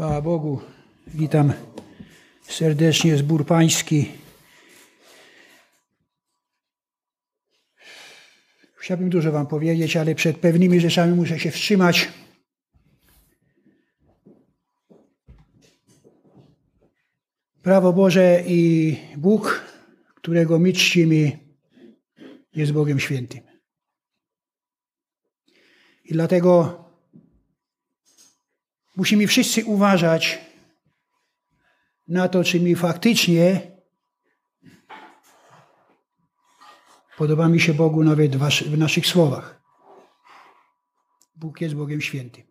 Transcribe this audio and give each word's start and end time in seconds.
Chwała 0.00 0.22
Bogu. 0.22 0.60
Witam 1.06 1.52
serdecznie 2.42 3.16
zbór 3.16 3.46
pański. 3.46 4.08
Chciałbym 8.76 9.10
dużo 9.10 9.32
wam 9.32 9.46
powiedzieć, 9.46 9.96
ale 9.96 10.14
przed 10.14 10.36
pewnymi 10.36 10.80
rzeczami 10.80 11.14
muszę 11.14 11.38
się 11.38 11.50
wstrzymać. 11.50 12.08
Prawo 17.62 17.92
Boże 17.92 18.42
i 18.46 18.96
Bóg, 19.16 19.64
którego 20.14 20.58
my 20.58 20.72
czcimy, 20.72 21.38
jest 22.54 22.72
Bogiem 22.72 23.00
świętym. 23.00 23.40
I 26.04 26.12
dlatego 26.12 26.84
musimy 28.96 29.26
wszyscy 29.26 29.64
uważać 29.64 30.38
na 32.08 32.28
to, 32.28 32.44
czy 32.44 32.60
mi 32.60 32.74
faktycznie 32.74 33.70
podoba 37.16 37.48
mi 37.48 37.60
się 37.60 37.74
Bogu 37.74 38.04
nawet 38.04 38.36
w 38.66 38.78
naszych 38.78 39.06
słowach. 39.06 39.62
Bóg 41.34 41.60
jest 41.60 41.74
Bogiem 41.74 42.00
świętym. 42.00 42.44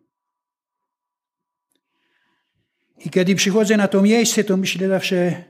I 3.04 3.10
kiedy 3.10 3.34
przychodzę 3.34 3.76
na 3.76 3.88
to 3.88 4.02
miejsce, 4.02 4.44
to 4.44 4.56
myślę 4.56 4.88
zawsze 4.88 5.44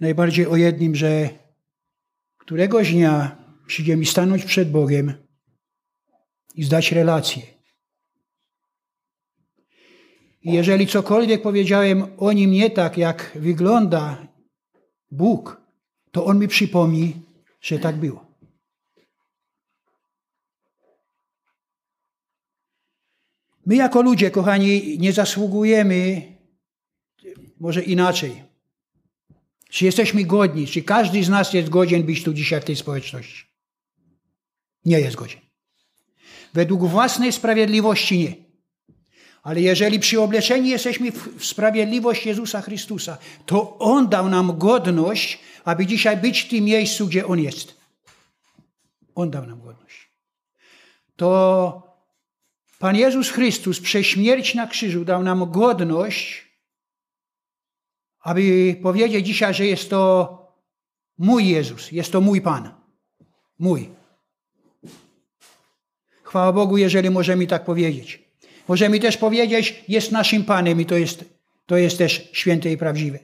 najbardziej 0.00 0.46
o 0.46 0.56
jednym, 0.56 0.94
że 0.94 1.28
któregoś 2.38 2.92
dnia 2.92 3.44
przyjdzie 3.66 3.96
mi 3.96 4.06
stanąć 4.06 4.44
przed 4.44 4.70
Bogiem 4.70 5.14
i 6.54 6.64
zdać 6.64 6.92
relację. 6.92 7.42
Jeżeli 10.44 10.86
cokolwiek 10.86 11.42
powiedziałem 11.42 12.06
o 12.18 12.32
nim 12.32 12.50
nie 12.50 12.70
tak, 12.70 12.98
jak 12.98 13.32
wygląda 13.34 14.26
Bóg, 15.10 15.60
to 16.10 16.24
on 16.24 16.38
mi 16.38 16.48
przypomni, 16.48 17.14
że 17.60 17.78
tak 17.78 17.96
było. 17.96 18.32
My 23.66 23.76
jako 23.76 24.02
ludzie, 24.02 24.30
kochani, 24.30 24.98
nie 24.98 25.12
zasługujemy, 25.12 26.22
może 27.60 27.82
inaczej. 27.82 28.42
Czy 29.68 29.84
jesteśmy 29.84 30.24
godni, 30.24 30.66
czy 30.66 30.82
każdy 30.82 31.24
z 31.24 31.28
nas 31.28 31.52
jest 31.52 31.68
godzien 31.68 32.02
być 32.02 32.24
tu 32.24 32.32
dzisiaj 32.32 32.60
w 32.60 32.64
tej 32.64 32.76
społeczności? 32.76 33.46
Nie 34.84 35.00
jest 35.00 35.16
godzien. 35.16 35.40
Według 36.54 36.84
własnej 36.84 37.32
sprawiedliwości 37.32 38.18
nie. 38.18 38.41
Ale 39.42 39.60
jeżeli 39.60 39.98
przyobleczeni 39.98 40.70
jesteśmy 40.70 41.12
w 41.12 41.44
sprawiedliwość 41.44 42.26
Jezusa 42.26 42.60
Chrystusa, 42.60 43.18
to 43.46 43.78
On 43.78 44.08
dał 44.08 44.28
nam 44.28 44.58
godność, 44.58 45.38
aby 45.64 45.86
dzisiaj 45.86 46.16
być 46.16 46.40
w 46.40 46.48
tym 46.48 46.64
miejscu, 46.64 47.06
gdzie 47.06 47.26
On 47.26 47.38
jest. 47.40 47.74
On 49.14 49.30
dał 49.30 49.46
nam 49.46 49.60
godność. 49.60 50.08
To 51.16 51.82
Pan 52.78 52.96
Jezus 52.96 53.30
Chrystus 53.30 53.80
przez 53.80 54.06
śmierć 54.06 54.54
na 54.54 54.66
krzyżu 54.66 55.04
dał 55.04 55.22
nam 55.22 55.50
godność, 55.50 56.46
aby 58.20 58.76
powiedzieć 58.82 59.26
dzisiaj, 59.26 59.54
że 59.54 59.66
jest 59.66 59.90
to 59.90 60.38
mój 61.18 61.48
Jezus, 61.48 61.92
jest 61.92 62.12
to 62.12 62.20
mój 62.20 62.40
Pan. 62.40 62.74
Mój. 63.58 63.88
Chwała 66.22 66.52
Bogu, 66.52 66.78
jeżeli 66.78 67.10
możemy 67.10 67.46
tak 67.46 67.64
powiedzieć. 67.64 68.21
Możemy 68.72 69.00
też 69.00 69.16
powiedzieć, 69.16 69.84
jest 69.88 70.12
naszym 70.12 70.44
Panem 70.44 70.80
i 70.80 70.86
to 70.86 70.96
jest, 70.96 71.24
to 71.66 71.76
jest 71.76 71.98
też 71.98 72.28
święte 72.32 72.72
i 72.72 72.76
prawdziwe. 72.76 73.18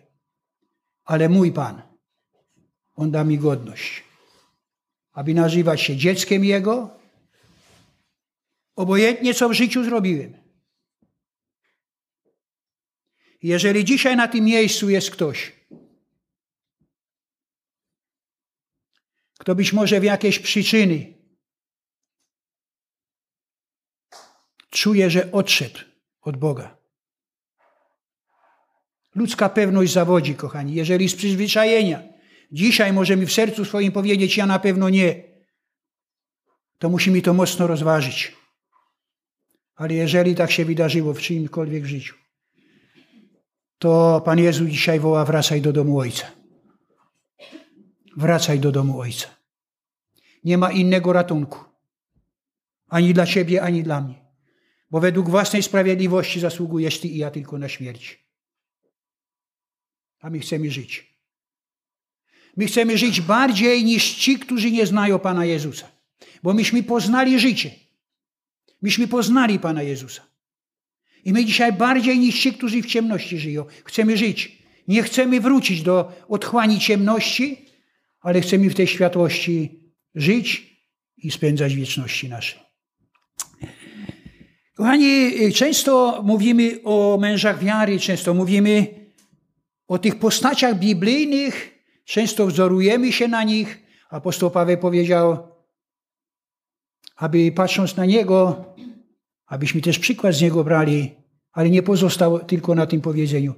Ale 1.04 1.28
mój 1.28 1.52
Pan, 1.52 1.82
On 2.94 3.10
da 3.10 3.24
mi 3.24 3.38
godność, 3.38 4.04
aby 5.12 5.34
nazywać 5.34 5.80
się 5.80 5.96
dzieckiem 5.96 6.44
Jego, 6.44 6.90
obojętnie 8.76 9.34
co 9.34 9.48
w 9.48 9.52
życiu 9.52 9.84
zrobiłem. 9.84 10.36
Jeżeli 13.42 13.84
dzisiaj 13.84 14.16
na 14.16 14.28
tym 14.28 14.44
miejscu 14.44 14.90
jest 14.90 15.10
ktoś, 15.10 15.52
kto 19.38 19.54
być 19.54 19.72
może 19.72 20.00
w 20.00 20.04
jakiejś 20.04 20.38
przyczyny 20.38 21.17
czuje, 24.78 25.10
że 25.10 25.32
odszedł 25.32 25.78
od 26.20 26.36
Boga. 26.36 26.78
Ludzka 29.14 29.48
pewność 29.48 29.92
zawodzi, 29.92 30.34
kochani. 30.34 30.74
Jeżeli 30.74 31.08
z 31.08 31.14
przyzwyczajenia 31.14 32.02
dzisiaj 32.52 32.92
możemy 32.92 33.26
w 33.26 33.32
sercu 33.32 33.64
swoim 33.64 33.92
powiedzieć, 33.92 34.36
ja 34.36 34.46
na 34.46 34.58
pewno 34.58 34.88
nie, 34.88 35.22
to 36.78 36.88
musimy 36.88 37.22
to 37.22 37.34
mocno 37.34 37.66
rozważyć. 37.66 38.36
Ale 39.74 39.94
jeżeli 39.94 40.34
tak 40.34 40.50
się 40.50 40.64
wydarzyło 40.64 41.14
w 41.14 41.20
czyimkolwiek 41.20 41.84
życiu, 41.84 42.14
to 43.78 44.22
Pan 44.24 44.38
Jezus 44.38 44.68
dzisiaj 44.68 45.00
woła: 45.00 45.24
wracaj 45.24 45.60
do 45.60 45.72
domu 45.72 45.98
Ojca. 45.98 46.26
Wracaj 48.16 48.58
do 48.60 48.72
domu 48.72 49.00
Ojca. 49.00 49.28
Nie 50.44 50.58
ma 50.58 50.72
innego 50.72 51.12
ratunku. 51.12 51.58
Ani 52.88 53.14
dla 53.14 53.26
Ciebie, 53.26 53.62
ani 53.62 53.82
dla 53.82 54.00
mnie. 54.00 54.27
Bo 54.90 55.00
według 55.00 55.30
własnej 55.30 55.62
sprawiedliwości 55.62 56.40
zasługujesz 56.40 57.00
Ty 57.00 57.08
i 57.08 57.18
ja 57.18 57.30
tylko 57.30 57.58
na 57.58 57.68
śmierć. 57.68 58.18
A 60.20 60.30
my 60.30 60.38
chcemy 60.38 60.70
żyć. 60.70 61.18
My 62.56 62.66
chcemy 62.66 62.98
żyć 62.98 63.20
bardziej 63.20 63.84
niż 63.84 64.14
ci, 64.14 64.38
którzy 64.38 64.70
nie 64.70 64.86
znają 64.86 65.18
Pana 65.18 65.44
Jezusa. 65.44 65.88
Bo 66.42 66.54
myśmy 66.54 66.82
poznali 66.82 67.40
życie. 67.40 67.70
Myśmy 68.82 69.08
poznali 69.08 69.58
Pana 69.58 69.82
Jezusa. 69.82 70.22
I 71.24 71.32
my 71.32 71.44
dzisiaj 71.44 71.72
bardziej 71.72 72.18
niż 72.18 72.40
ci, 72.40 72.52
którzy 72.52 72.82
w 72.82 72.86
ciemności 72.86 73.38
żyją, 73.38 73.64
chcemy 73.84 74.16
żyć. 74.16 74.62
Nie 74.88 75.02
chcemy 75.02 75.40
wrócić 75.40 75.82
do 75.82 76.12
otchłani 76.28 76.80
ciemności, 76.80 77.66
ale 78.20 78.40
chcemy 78.40 78.70
w 78.70 78.74
tej 78.74 78.86
światłości 78.86 79.80
żyć 80.14 80.76
i 81.16 81.30
spędzać 81.30 81.74
wieczności 81.74 82.28
nasze. 82.28 82.67
Kochani, 84.78 85.52
często 85.52 86.20
mówimy 86.22 86.80
o 86.84 87.18
mężach 87.20 87.58
wiary, 87.58 87.98
często 87.98 88.34
mówimy 88.34 88.86
o 89.88 89.98
tych 89.98 90.18
postaciach 90.18 90.78
biblijnych, 90.78 91.78
często 92.04 92.46
wzorujemy 92.46 93.12
się 93.12 93.28
na 93.28 93.44
nich. 93.44 93.82
Apostoł 94.10 94.50
Paweł 94.50 94.78
powiedział, 94.78 95.48
aby 97.16 97.52
patrząc 97.52 97.96
na 97.96 98.04
niego, 98.04 98.64
abyśmy 99.46 99.80
też 99.80 99.98
przykład 99.98 100.34
z 100.34 100.40
niego 100.42 100.64
brali, 100.64 101.14
ale 101.52 101.70
nie 101.70 101.82
pozostał 101.82 102.38
tylko 102.38 102.74
na 102.74 102.86
tym 102.86 103.00
powiedzeniu, 103.00 103.54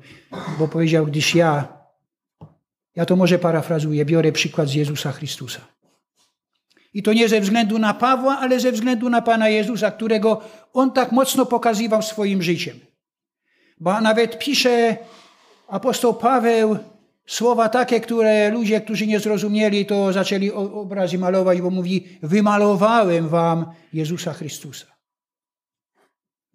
bo 0.59 0.69
powiedział, 0.69 1.07
gdyż 1.07 1.35
ja, 1.35 1.69
ja 2.97 3.07
to 3.07 3.17
może 3.17 3.39
parafrazuję, 3.39 4.05
biorę 4.05 4.33
przykład 4.33 4.69
z 4.69 4.75
Jezusa 4.75 5.13
Chrystusa. 5.13 5.61
I 6.93 7.03
to 7.03 7.13
nie 7.13 7.29
ze 7.29 7.41
względu 7.41 7.79
na 7.79 7.95
Pawła, 7.95 8.39
ale 8.39 8.61
ze 8.61 8.73
względu 8.73 9.11
na 9.11 9.23
Pana 9.23 9.49
Jezusa, 9.49 9.91
którego 9.91 10.41
on 10.73 10.93
tak 10.93 11.13
mocno 11.13 11.47
pokazywał 11.47 12.03
swoim 12.03 12.43
życiem. 12.43 12.81
Bo 13.81 14.01
nawet 14.01 14.39
pisze 14.39 14.97
apostoł 15.69 16.15
Paweł 16.15 16.79
słowa 17.27 17.69
takie, 17.69 18.01
które 18.01 18.51
ludzie, 18.51 18.81
którzy 18.81 19.07
nie 19.07 19.21
zrozumieli, 19.21 19.87
to 19.87 20.13
zaczęli 20.13 20.51
obrazy 20.53 21.19
malować, 21.19 21.61
bo 21.61 21.71
mówi: 21.71 22.19
Wymalowałem 22.23 23.29
wam 23.29 23.73
Jezusa 23.93 24.33
Chrystusa. 24.33 24.87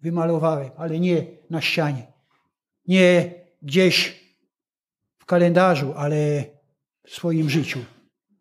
Wymalowałem, 0.00 0.70
ale 0.76 1.00
nie 1.00 1.26
na 1.50 1.60
ścianie. 1.60 2.12
Nie 2.88 3.34
gdzieś 3.62 4.20
w 5.18 5.24
kalendarzu, 5.24 5.94
ale 5.96 6.44
w 7.06 7.10
swoim 7.10 7.50
życiu. 7.50 7.95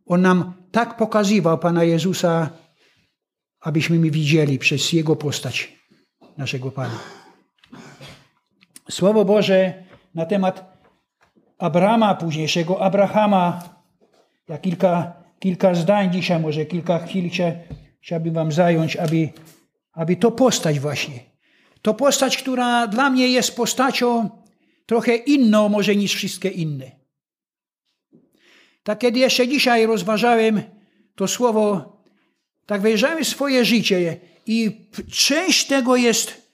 On 0.05 0.21
nam 0.21 0.53
tak 0.71 0.97
pokazywał 0.97 1.57
Pana 1.57 1.83
Jezusa, 1.83 2.49
abyśmy 3.59 3.99
mi 3.99 4.11
widzieli 4.11 4.59
przez 4.59 4.93
Jego 4.93 5.15
postać 5.15 5.73
naszego 6.37 6.71
Pana. 6.71 6.99
Słowo 8.89 9.25
Boże 9.25 9.83
na 10.15 10.25
temat 10.25 10.77
Abrama, 11.57 12.15
późniejszego 12.15 12.81
Abrahama, 12.81 13.63
ja 14.49 14.57
kilka, 14.57 15.13
kilka 15.39 15.75
zdań 15.75 16.11
dzisiaj, 16.11 16.39
może 16.39 16.65
kilka 16.65 16.99
chwil 16.99 17.29
chciałbym 18.01 18.33
Wam 18.33 18.51
zająć, 18.51 18.95
aby, 18.95 19.29
aby 19.93 20.15
to 20.15 20.31
postać 20.31 20.79
właśnie. 20.79 21.19
To 21.81 21.93
postać, 21.93 22.37
która 22.37 22.87
dla 22.87 23.09
mnie 23.09 23.27
jest 23.27 23.55
postacią 23.55 24.29
trochę 24.85 25.15
inną 25.15 25.69
może 25.69 25.95
niż 25.95 26.15
wszystkie 26.15 26.49
inne. 26.49 27.04
Tak 28.85 28.99
kiedy 28.99 29.19
jeszcze 29.19 29.47
dzisiaj 29.47 29.85
rozważałem 29.85 30.61
to 31.15 31.27
słowo, 31.27 31.95
tak 32.65 32.81
wejrzałem 32.81 33.25
swoje 33.25 33.65
życie 33.65 34.19
i 34.45 34.87
część 35.11 35.67
tego 35.67 35.95
jest 35.95 36.45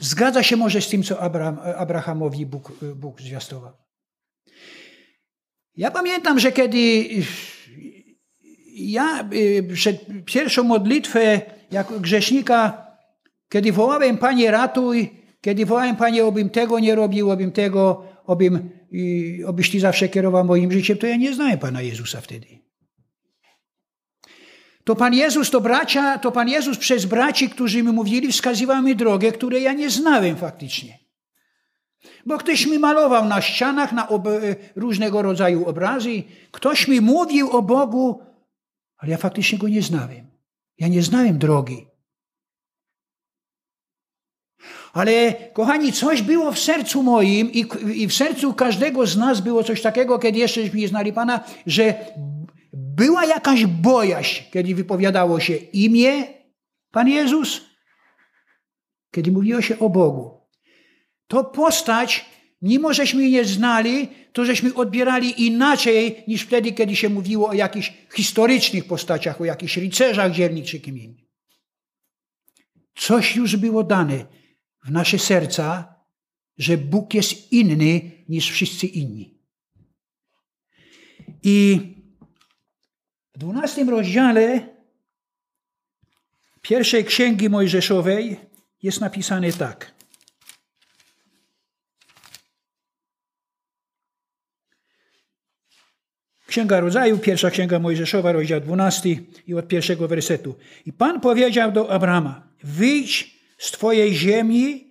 zgadza 0.00 0.42
się 0.42 0.56
może 0.56 0.80
z 0.80 0.88
tym, 0.88 1.02
co 1.02 1.20
Abraham, 1.20 1.58
Abrahamowi 1.76 2.46
Bóg, 2.46 2.72
Bóg 2.96 3.20
zwiastował. 3.20 3.72
Ja 5.76 5.90
pamiętam, 5.90 6.38
że 6.38 6.52
kiedy 6.52 7.08
ja 8.74 9.28
y, 9.32 9.68
przed 9.74 10.06
pierwszą 10.24 10.64
modlitwę 10.64 11.40
jako 11.70 12.00
grzesznika, 12.00 12.86
kiedy 13.48 13.72
wołałem 13.72 14.18
Panie 14.18 14.50
ratuj, 14.50 15.10
kiedy 15.40 15.66
wołałem 15.66 15.96
Panie, 15.96 16.24
obym 16.24 16.50
tego 16.50 16.78
nie 16.78 16.94
robił, 16.94 17.30
obym 17.30 17.52
tego, 17.52 18.04
obym, 18.26 18.70
obyś 19.46 19.70
Ty 19.70 19.80
zawsze 19.80 20.08
kierował 20.08 20.44
moim 20.44 20.72
życiem, 20.72 20.98
to 20.98 21.06
ja 21.06 21.16
nie 21.16 21.34
znałem 21.34 21.58
Pana 21.58 21.82
Jezusa 21.82 22.20
wtedy. 22.20 22.46
To 24.84 24.96
Pan 24.96 25.14
Jezus, 25.14 25.50
to 25.50 25.60
bracia, 25.60 26.18
to 26.18 26.32
Pan 26.32 26.48
Jezus 26.48 26.78
przez 26.78 27.04
braci, 27.04 27.50
którzy 27.50 27.82
mi 27.82 27.92
mówili, 27.92 28.32
wskazywał 28.32 28.82
mi 28.82 28.96
drogę, 28.96 29.32
której 29.32 29.62
ja 29.62 29.72
nie 29.72 29.90
znałem 29.90 30.36
faktycznie. 30.36 30.98
Bo 32.26 32.38
ktoś 32.38 32.66
mi 32.66 32.78
malował 32.78 33.24
na 33.24 33.42
ścianach 33.42 33.92
na 33.92 34.08
różnego 34.76 35.22
rodzaju 35.22 35.64
obrazy, 35.64 36.22
ktoś 36.50 36.88
mi 36.88 37.00
mówił 37.00 37.50
o 37.50 37.62
Bogu, 37.62 38.20
ale 38.96 39.10
ja 39.10 39.16
faktycznie 39.16 39.58
go 39.58 39.68
nie 39.68 39.82
znałem. 39.82 40.26
Ja 40.78 40.88
nie 40.88 41.02
znałem 41.02 41.38
drogi. 41.38 41.86
Ale 44.94 45.34
kochani, 45.52 45.92
coś 45.92 46.22
było 46.22 46.52
w 46.52 46.58
sercu 46.58 47.02
moim 47.02 47.52
i, 47.52 47.66
i, 47.94 48.06
w 48.08 48.14
sercu 48.14 48.54
każdego 48.54 49.06
z 49.06 49.16
nas 49.16 49.40
było 49.40 49.64
coś 49.64 49.82
takiego, 49.82 50.18
kiedy 50.18 50.38
jeszcze 50.38 50.68
nie 50.68 50.88
znali 50.88 51.12
Pana, 51.12 51.44
że 51.66 51.94
była 52.72 53.24
jakaś 53.24 53.66
bojaźń, 53.66 54.42
kiedy 54.52 54.74
wypowiadało 54.74 55.40
się 55.40 55.54
imię 55.54 56.24
Pan 56.90 57.08
Jezus, 57.08 57.60
kiedy 59.10 59.32
mówiło 59.32 59.60
się 59.60 59.78
o 59.78 59.90
Bogu. 59.90 60.40
To 61.26 61.44
postać, 61.44 62.24
mimo 62.62 62.92
żeśmy 62.92 63.30
nie 63.30 63.44
znali, 63.44 64.08
to 64.32 64.44
żeśmy 64.44 64.74
odbierali 64.74 65.46
inaczej 65.46 66.24
niż 66.28 66.42
wtedy, 66.42 66.72
kiedy 66.72 66.96
się 66.96 67.08
mówiło 67.08 67.48
o 67.48 67.52
jakichś 67.52 67.92
historycznych 68.16 68.84
postaciach, 68.84 69.40
o 69.40 69.44
jakichś 69.44 69.76
rycerzach 69.76 70.32
dzielnych 70.32 70.64
czy 70.64 70.80
kim 70.80 70.98
innym. 70.98 71.24
Coś 72.94 73.36
już 73.36 73.56
było 73.56 73.84
dane 73.84 74.43
w 74.84 74.90
nasze 74.90 75.18
serca, 75.18 75.94
że 76.58 76.78
Bóg 76.78 77.14
jest 77.14 77.52
inny 77.52 78.10
niż 78.28 78.50
wszyscy 78.50 78.86
inni. 78.86 79.38
I 81.42 81.80
w 83.34 83.38
dwunastym 83.38 83.90
rozdziale 83.90 84.68
pierwszej 86.62 87.04
księgi 87.04 87.48
Mojżeszowej 87.48 88.36
jest 88.82 89.00
napisane 89.00 89.52
tak. 89.52 89.94
Księga 96.46 96.80
Rodzaju, 96.80 97.18
pierwsza 97.18 97.50
księga 97.50 97.78
Mojżeszowa, 97.78 98.32
rozdział 98.32 98.60
12 98.60 99.16
i 99.46 99.54
od 99.54 99.68
pierwszego 99.68 100.08
wersetu. 100.08 100.54
I 100.86 100.92
Pan 100.92 101.20
powiedział 101.20 101.72
do 101.72 101.90
Abrama, 101.90 102.48
wyjdź 102.62 103.33
z 103.58 103.70
Twojej 103.70 104.14
ziemi 104.14 104.90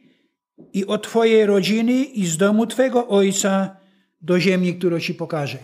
i 0.74 0.86
od 0.86 1.04
Twojej 1.04 1.46
rodziny 1.46 1.94
i 1.94 2.26
z 2.26 2.38
domu 2.38 2.68
Twego 2.68 3.08
ojca 3.08 3.78
do 4.22 4.40
ziemi, 4.40 4.76
którą 4.76 5.00
Ci 5.00 5.14
pokażę. 5.14 5.58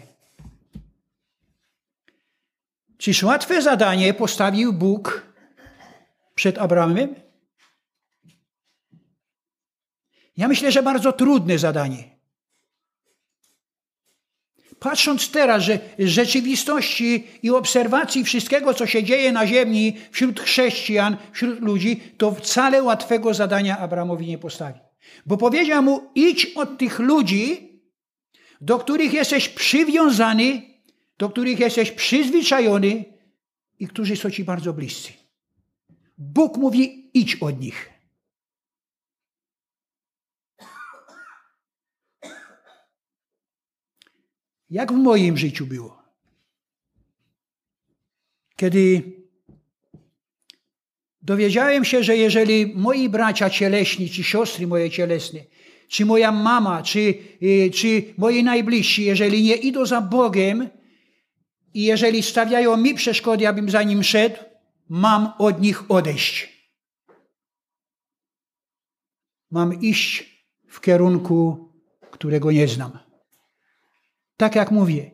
Czyż 2.97 3.23
łatwe 3.23 3.61
zadanie 3.61 4.13
postawił 4.13 4.73
Bóg 4.73 5.33
przed 6.35 6.57
Abrahamem? 6.57 7.15
Ja 10.37 10.47
myślę, 10.47 10.71
że 10.71 10.83
bardzo 10.83 11.13
trudne 11.13 11.59
zadanie. 11.59 12.19
Patrząc 14.79 15.31
teraz, 15.31 15.63
że 15.63 15.79
rzeczywistości 15.99 17.23
i 17.43 17.49
obserwacji 17.49 18.23
wszystkiego, 18.23 18.73
co 18.73 18.85
się 18.87 19.03
dzieje 19.03 19.31
na 19.31 19.47
ziemi 19.47 19.97
wśród 20.11 20.39
chrześcijan, 20.39 21.17
wśród 21.31 21.61
ludzi, 21.61 22.01
to 22.17 22.31
wcale 22.31 22.83
łatwego 22.83 23.33
zadania 23.33 23.77
Abramowi 23.77 24.27
nie 24.27 24.37
postawi. 24.37 24.79
Bo 25.25 25.37
powiedział 25.37 25.83
mu: 25.83 26.01
idź 26.15 26.45
od 26.45 26.77
tych 26.77 26.99
ludzi, 26.99 27.69
do 28.61 28.79
których 28.79 29.13
jesteś 29.13 29.49
przywiązany, 29.49 30.61
do 31.17 31.29
których 31.29 31.59
jesteś 31.59 31.91
przyzwyczajony 31.91 33.05
i 33.79 33.87
którzy 33.87 34.15
są 34.15 34.31
ci 34.31 34.43
bardzo 34.43 34.73
bliscy. 34.73 35.11
Bóg 36.17 36.57
mówi: 36.57 37.09
idź 37.13 37.35
od 37.35 37.61
nich. 37.61 37.98
Jak 44.69 44.94
w 44.94 44.95
moim 44.95 45.38
życiu 45.38 45.66
było. 45.66 46.04
Kiedy 48.56 49.04
dowiedziałem 51.21 51.86
się, 51.86 52.04
że 52.04 52.18
jeżeli 52.18 52.74
moi 52.75 53.10
bracia 53.10 53.50
cieleśni, 53.50 54.10
czy 54.10 54.24
siostry 54.24 54.68
moje 54.68 54.89
cielesne, 54.89 55.39
czy 55.88 56.06
moja 56.06 56.31
mama, 56.31 56.83
czy, 56.83 57.13
y, 57.44 57.71
czy 57.74 58.04
moi 58.18 58.44
najbliżsi, 58.44 59.06
jeżeli 59.06 59.44
nie 59.44 59.56
idą 59.56 59.86
za 59.86 60.01
Bogiem 60.01 60.69
i 61.74 61.83
jeżeli 61.83 62.24
stawiają 62.24 62.77
mi 62.77 62.94
przeszkody, 62.94 63.48
abym 63.48 63.69
za 63.69 63.83
nim 63.83 64.04
szedł, 64.04 64.36
mam 64.89 65.33
od 65.38 65.62
nich 65.62 65.92
odejść. 65.92 66.60
Mam 69.51 69.81
iść 69.81 70.39
w 70.68 70.81
kierunku, 70.81 71.69
którego 72.12 72.51
nie 72.51 72.68
znam. 72.68 73.08
Tak 74.39 74.56
jak 74.56 74.71
mówię. 74.71 75.12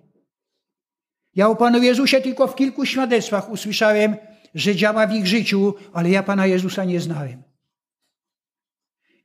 Ja 1.36 1.50
o 1.50 1.56
Panu 1.56 1.83
Jezusie 1.83 2.22
tylko 2.22 2.48
w 2.48 2.56
kilku 2.56 2.86
świadectwach 2.86 3.50
usłyszałem, 3.50 4.16
że 4.56 4.75
działa 4.75 5.07
w 5.07 5.16
ich 5.16 5.27
życiu, 5.27 5.74
ale 5.94 6.10
ja 6.10 6.24
Pana 6.24 6.45
Jezusa 6.45 6.83
nie 6.83 7.00
znałem. 7.00 7.44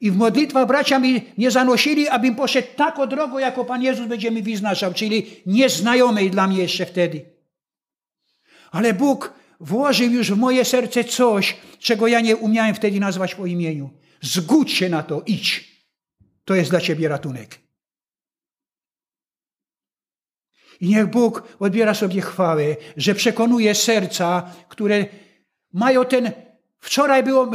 I 0.00 0.10
w 0.10 0.16
modlitwach 0.16 0.66
bracia 0.66 0.98
mi 0.98 1.22
nie 1.38 1.50
zanosili, 1.50 2.08
abym 2.08 2.34
poszedł 2.34 2.68
taką 2.76 3.06
drogą, 3.06 3.38
jako 3.38 3.64
Pan 3.64 3.82
Jezus 3.82 4.06
będzie 4.06 4.30
mi 4.30 4.42
wyznaczał, 4.42 4.94
czyli 4.94 5.26
nieznajomej 5.46 6.30
dla 6.30 6.46
mnie 6.46 6.58
jeszcze 6.62 6.86
wtedy. 6.86 7.24
Ale 8.70 8.94
Bóg 8.94 9.34
włożył 9.60 10.10
już 10.10 10.32
w 10.32 10.36
moje 10.36 10.64
serce 10.64 11.04
coś, 11.04 11.56
czego 11.78 12.06
ja 12.06 12.20
nie 12.20 12.36
umiałem 12.36 12.74
wtedy 12.74 13.00
nazwać 13.00 13.34
po 13.34 13.46
imieniu. 13.46 13.90
Zgódź 14.20 14.72
się 14.72 14.88
na 14.88 15.02
to, 15.02 15.22
idź. 15.26 15.70
To 16.44 16.54
jest 16.54 16.70
dla 16.70 16.80
ciebie 16.80 17.08
ratunek. 17.08 17.69
I 20.80 20.88
niech 20.88 21.06
Bóg 21.06 21.56
odbiera 21.58 21.94
sobie 21.94 22.20
chwałę, 22.20 22.64
że 22.96 23.14
przekonuje 23.14 23.74
serca, 23.74 24.50
które 24.68 25.06
mają 25.72 26.04
ten. 26.04 26.30
Wczoraj 26.80 27.22
było, 27.22 27.50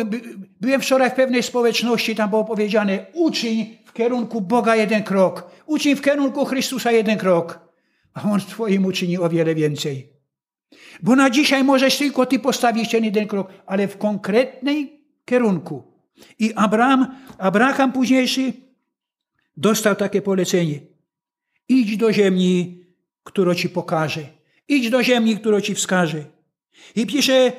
byłem 0.62 0.82
wczoraj 0.82 1.10
w 1.10 1.14
pewnej 1.14 1.44
społeczności, 1.44 2.16
tam 2.16 2.30
było 2.30 2.46
powiedziane: 2.46 3.06
uczyń 3.14 3.78
w 3.86 3.94
kierunku 3.94 4.42
Boga 4.42 4.76
jeden 4.76 5.04
krok, 5.04 5.52
uczyń 5.66 5.96
w 5.96 6.02
kierunku 6.02 6.46
Chrystusa 6.46 6.92
jeden 6.92 7.18
krok, 7.18 7.60
a 8.14 8.32
On 8.32 8.40
w 8.40 8.46
Twoim 8.46 8.86
uczyni 8.86 9.18
o 9.18 9.30
wiele 9.30 9.56
więcej. 9.56 10.10
Bo 11.04 11.16
na 11.16 11.30
dzisiaj 11.30 11.64
możesz 11.64 11.98
tylko 11.98 12.26
Ty 12.26 12.40
postawić 12.40 12.92
ten 12.92 13.04
jeden 13.04 13.28
krok, 13.28 13.48
ale 13.66 13.88
w 13.88 13.98
konkretnej 13.98 15.02
kierunku. 15.26 15.84
I 16.40 16.54
Abraham, 16.54 17.16
Abraham 17.38 17.92
późniejszy 17.92 18.54
dostał 19.58 19.96
takie 19.96 20.22
polecenie. 20.22 20.80
Idź 21.70 21.98
do 21.98 22.14
ziemi, 22.14 22.85
którą 23.26 23.56
ci 23.56 23.70
pokaże. 23.70 24.22
Idź 24.68 24.90
do 24.90 25.04
ziemi, 25.04 25.38
którą 25.38 25.62
ci 25.62 25.76
wskaże. 25.76 26.24
I 26.96 27.06
pisze, 27.06 27.54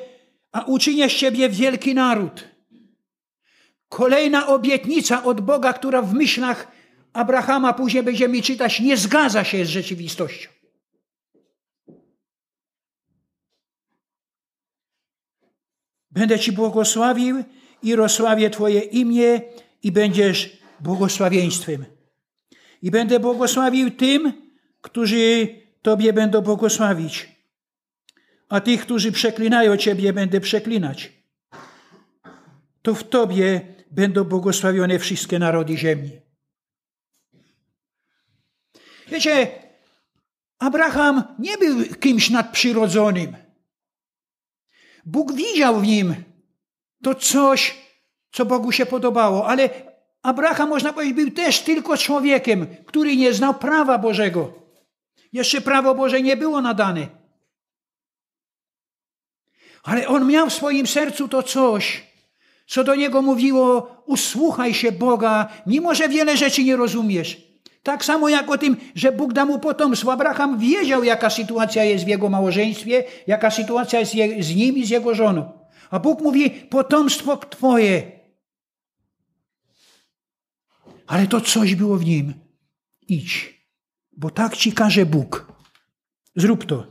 a 0.52 0.64
uczynię 0.64 1.10
z 1.10 1.12
ciebie 1.12 1.48
wielki 1.48 1.94
naród. 1.94 2.48
Kolejna 3.88 4.46
obietnica 4.46 5.24
od 5.24 5.40
Boga, 5.40 5.72
która 5.72 6.02
w 6.02 6.14
myślach 6.14 6.72
Abrahama 7.12 7.72
później 7.72 8.02
będziemy 8.02 8.42
czytać, 8.42 8.80
nie 8.80 8.96
zgadza 8.96 9.44
się 9.44 9.64
z 9.64 9.68
rzeczywistością. 9.68 10.48
Będę 16.10 16.38
Ci 16.38 16.52
błogosławił 16.52 17.44
i 17.82 17.94
rozsławię 17.94 18.50
Twoje 18.50 18.80
imię 18.80 19.40
i 19.82 19.92
będziesz 19.92 20.58
błogosławieństwem. 20.80 21.84
I 22.82 22.90
będę 22.90 23.20
błogosławił 23.20 23.90
tym, 23.90 24.45
którzy 24.86 25.48
Tobie 25.82 26.12
będą 26.12 26.40
błogosławić, 26.40 27.28
a 28.48 28.60
tych, 28.60 28.80
którzy 28.80 29.12
przeklinają 29.12 29.76
Ciebie, 29.76 30.12
będę 30.12 30.40
przeklinać. 30.40 31.12
To 32.82 32.94
w 32.94 33.04
Tobie 33.04 33.60
będą 33.90 34.24
błogosławione 34.24 34.98
wszystkie 34.98 35.38
narody 35.38 35.76
ziemi. 35.76 36.10
Wiecie, 39.08 39.48
Abraham 40.58 41.22
nie 41.38 41.58
był 41.58 41.84
kimś 41.84 42.30
nadprzyrodzonym. 42.30 43.36
Bóg 45.06 45.32
widział 45.32 45.80
w 45.80 45.86
nim 45.86 46.14
to 47.02 47.14
coś, 47.14 47.74
co 48.32 48.44
Bogu 48.44 48.72
się 48.72 48.86
podobało, 48.86 49.48
ale 49.48 49.70
Abraham, 50.22 50.68
można 50.68 50.92
powiedzieć, 50.92 51.16
był 51.16 51.30
też 51.30 51.62
tylko 51.62 51.96
człowiekiem, 51.96 52.66
który 52.86 53.16
nie 53.16 53.32
znał 53.32 53.54
prawa 53.54 53.98
Bożego. 53.98 54.65
Jeszcze 55.36 55.60
prawo 55.60 55.94
Boże 55.94 56.22
nie 56.22 56.36
było 56.36 56.60
nadane. 56.60 57.06
Ale 59.82 60.08
on 60.08 60.26
miał 60.26 60.50
w 60.50 60.52
swoim 60.52 60.86
sercu 60.86 61.28
to 61.28 61.42
coś, 61.42 62.02
co 62.66 62.84
do 62.84 62.94
niego 62.94 63.22
mówiło: 63.22 63.96
usłuchaj 64.06 64.74
się 64.74 64.92
Boga, 64.92 65.48
mimo 65.66 65.94
że 65.94 66.08
wiele 66.08 66.36
rzeczy 66.36 66.64
nie 66.64 66.76
rozumiesz. 66.76 67.42
Tak 67.82 68.04
samo 68.04 68.28
jak 68.28 68.50
o 68.50 68.58
tym, 68.58 68.76
że 68.94 69.12
Bóg 69.12 69.32
da 69.32 69.44
mu 69.44 69.58
potomstwo. 69.58 70.12
Abraham 70.12 70.58
wiedział, 70.58 71.04
jaka 71.04 71.30
sytuacja 71.30 71.84
jest 71.84 72.04
w 72.04 72.08
jego 72.08 72.28
małżeństwie, 72.28 73.04
jaka 73.26 73.50
sytuacja 73.50 74.00
jest 74.00 74.12
z 74.40 74.54
nim 74.54 74.76
i 74.76 74.86
z 74.86 74.90
jego 74.90 75.14
żoną. 75.14 75.52
A 75.90 75.98
Bóg 75.98 76.20
mówi: 76.20 76.50
potomstwo 76.50 77.36
twoje. 77.36 78.12
Ale 81.06 81.26
to 81.26 81.40
coś 81.40 81.74
było 81.74 81.96
w 81.96 82.04
nim. 82.04 82.34
Idź, 83.08 83.55
bo 84.16 84.30
tak 84.30 84.56
ci 84.56 84.72
każe 84.72 85.06
Bóg. 85.06 85.52
Zrób 86.36 86.66
to. 86.66 86.86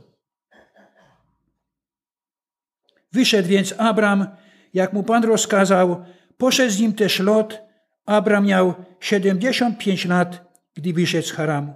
Wyszedł 3.12 3.48
więc 3.48 3.74
Abram, 3.78 4.26
jak 4.74 4.92
mu 4.92 5.02
Pan 5.02 5.24
rozkazał, 5.24 6.04
poszedł 6.36 6.72
z 6.72 6.80
nim 6.80 6.92
też 6.92 7.20
Lot. 7.20 7.62
Abram 8.06 8.46
miał 8.46 8.74
75 9.00 10.04
lat, 10.04 10.52
gdy 10.74 10.92
wyszedł 10.92 11.26
z 11.26 11.32
Haramu. 11.32 11.74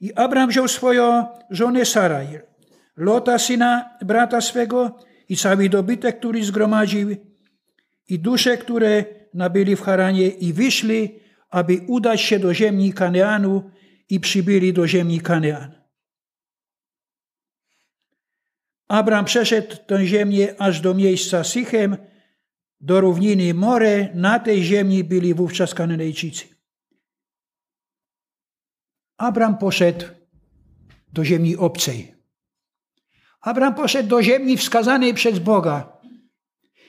I 0.00 0.14
Abram 0.14 0.48
wziął 0.48 0.68
swoją 0.68 1.26
żonę 1.50 1.84
Saraj, 1.84 2.40
Lota, 2.96 3.38
syna 3.38 3.98
brata 4.02 4.40
swego 4.40 4.98
i 5.28 5.36
cały 5.36 5.68
dobytek, 5.68 6.18
który 6.18 6.44
zgromadził 6.44 7.16
i 8.08 8.18
dusze, 8.18 8.56
które 8.56 9.04
nabyli 9.34 9.76
w 9.76 9.82
Haranie 9.82 10.28
i 10.28 10.52
wyszli, 10.52 11.20
aby 11.50 11.80
udać 11.86 12.20
się 12.20 12.38
do 12.38 12.54
ziemi 12.54 12.92
Kaneanu 12.92 13.70
i 14.08 14.20
przybyli 14.20 14.72
do 14.72 14.88
ziemi 14.88 15.20
Kanean. 15.20 15.84
Abram 18.88 19.24
przeszedł 19.24 19.76
tę 19.86 20.06
ziemię 20.06 20.54
aż 20.58 20.80
do 20.80 20.94
miejsca 20.94 21.44
Sychem, 21.44 21.96
do 22.80 23.00
równiny 23.00 23.54
More. 23.54 24.10
Na 24.14 24.38
tej 24.38 24.64
ziemi 24.64 25.04
byli 25.04 25.34
wówczas 25.34 25.74
Kananejczycy. 25.74 26.44
Abram 29.16 29.58
poszedł 29.58 30.06
do 31.12 31.24
ziemi 31.24 31.56
obcej. 31.56 32.14
Abram 33.40 33.74
poszedł 33.74 34.08
do 34.08 34.22
ziemi 34.22 34.56
wskazanej 34.56 35.14
przez 35.14 35.38
Boga 35.38 35.94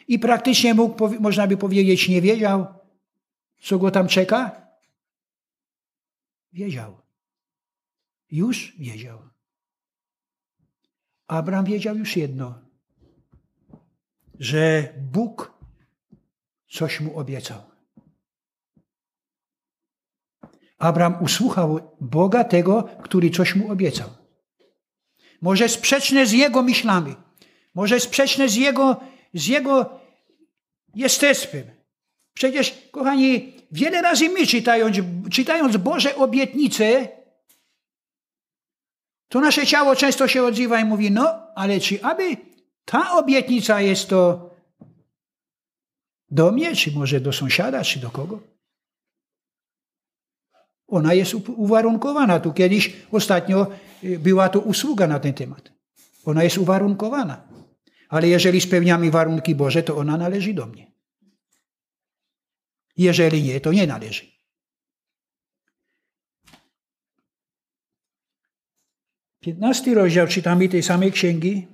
i 0.08 0.20
praktycznie 0.20 0.74
mógł, 0.74 1.10
można 1.20 1.48
by 1.48 1.58
powiedzieć, 1.58 2.10
nie 2.10 2.22
wiedział, 2.22 2.66
co 3.62 3.80
go 3.80 3.92
tam 3.92 4.08
czeka. 4.08 4.68
Wiedział. 6.54 7.05
Już 8.36 8.76
wiedział. 8.80 9.20
Abram 11.28 11.66
wiedział 11.66 11.98
już 11.98 12.18
jedno, 12.18 12.60
że 14.40 14.94
Bóg 15.12 15.54
coś 16.68 17.00
mu 17.00 17.20
obiecał. 17.20 17.62
Abram 20.78 21.24
usłuchał 21.24 21.96
Boga 22.02 22.44
tego, 22.44 22.84
który 23.04 23.30
coś 23.30 23.56
mu 23.56 23.72
obiecał. 23.72 24.10
Może 25.42 25.70
sprzeczne 25.70 26.26
z 26.26 26.32
jego 26.32 26.64
myślami, 26.64 27.16
może 27.76 28.00
sprzeczne 28.00 28.50
z 28.50 28.56
jego, 28.56 29.02
z 29.34 29.48
jego 29.48 30.00
jestestwem. 30.96 31.72
Przecież, 32.34 32.88
kochani, 32.92 33.54
wiele 33.72 34.02
razy 34.02 34.30
my 34.30 34.48
czytając, 34.48 34.98
czytając 35.32 35.78
Boże 35.78 36.16
obietnice, 36.16 37.16
to 39.36 39.42
nasze 39.42 39.68
ciało 39.68 39.96
często 39.96 40.28
się 40.28 40.44
odzywa 40.44 40.80
i 40.80 40.86
mówi, 40.86 41.12
no, 41.12 41.54
ale 41.56 41.80
czy 41.80 42.04
aby 42.04 42.38
ta 42.86 43.12
obietnica 43.12 43.82
jest 43.82 44.10
to 44.10 44.50
do 46.32 46.52
mnie, 46.52 46.76
czy 46.76 46.92
może 46.92 47.20
do 47.20 47.34
sąsiada, 47.34 47.84
czy 47.84 48.00
do 48.00 48.10
kogo? 48.10 48.40
Ona 50.88 51.14
jest 51.14 51.34
uwarunkowana. 51.34 52.40
Tu 52.40 52.54
kiedyś 52.54 52.94
ostatnio 53.12 53.68
y, 54.04 54.20
była 54.20 54.50
to 54.50 54.60
usługa 54.60 55.08
na 55.08 55.20
ten 55.20 55.34
temat. 55.34 55.72
Ona 56.26 56.44
jest 56.44 56.58
uwarunkowana. 56.58 57.48
Ale 58.10 58.28
jeżeli 58.28 58.62
spełniamy 58.62 59.12
warunki 59.12 59.56
Boże, 59.56 59.84
to 59.84 59.98
ona 59.98 60.18
należy 60.18 60.54
do 60.54 60.66
mnie. 60.66 60.92
Jeżeli 62.98 63.44
nie, 63.44 63.62
to 63.62 63.74
nie 63.74 63.88
należy. 63.88 64.35
15 69.46 69.94
rozdział 69.94 70.28
czytamy 70.28 70.70
tej 70.70 70.84
samej 70.84 71.12
księgi. 71.12 71.68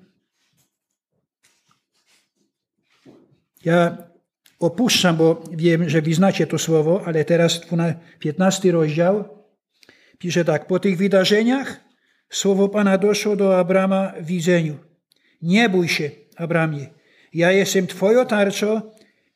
Ja 3.65 3.97
opuszczam, 4.59 5.17
bo 5.17 5.43
wiem, 5.51 5.89
że 5.89 6.01
wy 6.01 6.13
znacie 6.13 6.47
to 6.47 6.57
słowo, 6.57 7.01
ale 7.05 7.25
teraz 7.25 7.61
15 8.19 8.71
rozdział 8.71 9.45
pisze 10.17 10.45
tak. 10.45 10.67
Po 10.67 10.79
tych 10.79 10.97
wydarzeniach 10.97 11.79
słowo 12.29 12.69
Pana 12.69 12.97
doszło 12.97 13.35
do 13.35 13.59
Abrama 13.59 14.13
w 14.21 14.25
widzeniu. 14.25 14.77
Nie 15.41 15.69
bój 15.69 15.87
się, 15.87 16.11
Abramie. 16.35 16.89
Ja 17.33 17.51
jestem 17.51 17.87
Twoją 17.87 18.25
tarczą 18.25 18.81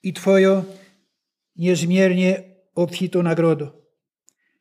i 0.03 0.13
Twoją 0.13 0.63
niezmiernie 1.55 2.43
obfitą 2.75 3.23
nagrodą. 3.23 3.71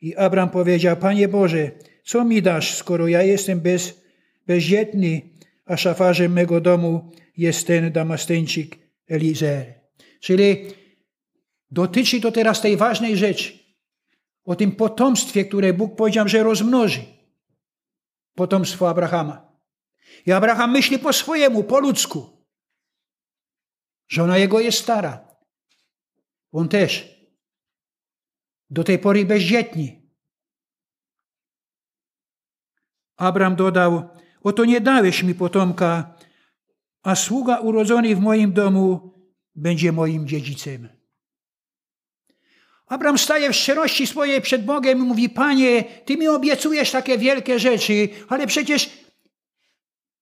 I 0.00 0.16
Abram 0.16 0.50
powiedział, 0.50 0.96
Panie 0.96 1.28
Boże, 1.28 1.70
co 2.04 2.24
mi 2.24 2.42
dasz, 2.42 2.74
skoro 2.74 3.08
ja 3.08 3.22
jestem 3.22 3.60
bez, 3.60 4.00
bezdzietny, 4.46 5.22
a 5.64 5.76
szafarzem 5.76 6.32
mego 6.32 6.60
domu 6.60 7.12
jest 7.36 7.66
ten 7.66 7.92
Damasteńczyk 7.92 8.78
Elizer. 9.08 9.80
Czyli 10.20 10.66
dotyczy 11.70 12.20
to 12.20 12.32
teraz 12.32 12.60
tej 12.60 12.76
ważnej 12.76 13.16
rzeczy. 13.16 13.58
O 14.44 14.56
tym 14.56 14.72
potomstwie, 14.72 15.44
które 15.44 15.72
Bóg 15.72 15.96
powiedział, 15.96 16.28
że 16.28 16.42
rozmnoży. 16.42 17.04
Potomstwo 18.34 18.88
Abrahama. 18.88 19.52
I 20.26 20.32
Abraham 20.32 20.72
myśli 20.72 20.98
po 20.98 21.12
swojemu, 21.12 21.64
po 21.64 21.80
ludzku. 21.80 22.46
Żona 24.08 24.38
jego 24.38 24.60
jest 24.60 24.78
stara. 24.78 25.28
On 26.52 26.68
też. 26.68 27.14
Do 28.70 28.84
tej 28.84 28.98
pory 28.98 29.24
bezdzietni. 29.24 30.03
Abram 33.16 33.56
dodał: 33.56 34.08
Oto 34.42 34.64
nie 34.64 34.80
dałeś 34.80 35.22
mi 35.22 35.34
potomka, 35.34 36.14
a 37.02 37.14
sługa 37.14 37.58
urodzony 37.58 38.16
w 38.16 38.20
moim 38.20 38.52
domu 38.52 39.14
będzie 39.54 39.92
moim 39.92 40.28
dziedzicem. 40.28 40.88
Abram 42.86 43.18
staje 43.18 43.50
w 43.52 43.56
szczerości 43.56 44.06
swojej 44.06 44.40
przed 44.40 44.64
Bogiem 44.64 44.98
i 44.98 45.02
mówi: 45.02 45.28
Panie, 45.28 45.84
ty 46.04 46.16
mi 46.16 46.28
obiecujesz 46.28 46.90
takie 46.90 47.18
wielkie 47.18 47.58
rzeczy, 47.58 48.08
ale 48.28 48.46
przecież 48.46 48.90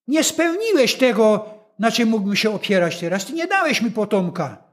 nie 0.07 0.25
spełniłeś 0.25 0.95
tego, 0.95 1.55
na 1.79 1.91
czym 1.91 2.09
mógłbym 2.09 2.37
się 2.37 2.55
opierać 2.55 3.01
teraz. 3.01 3.27
Ty 3.27 3.33
nie 3.33 3.47
dałeś 3.47 3.83
mi 3.83 3.91
potomka, 3.91 4.65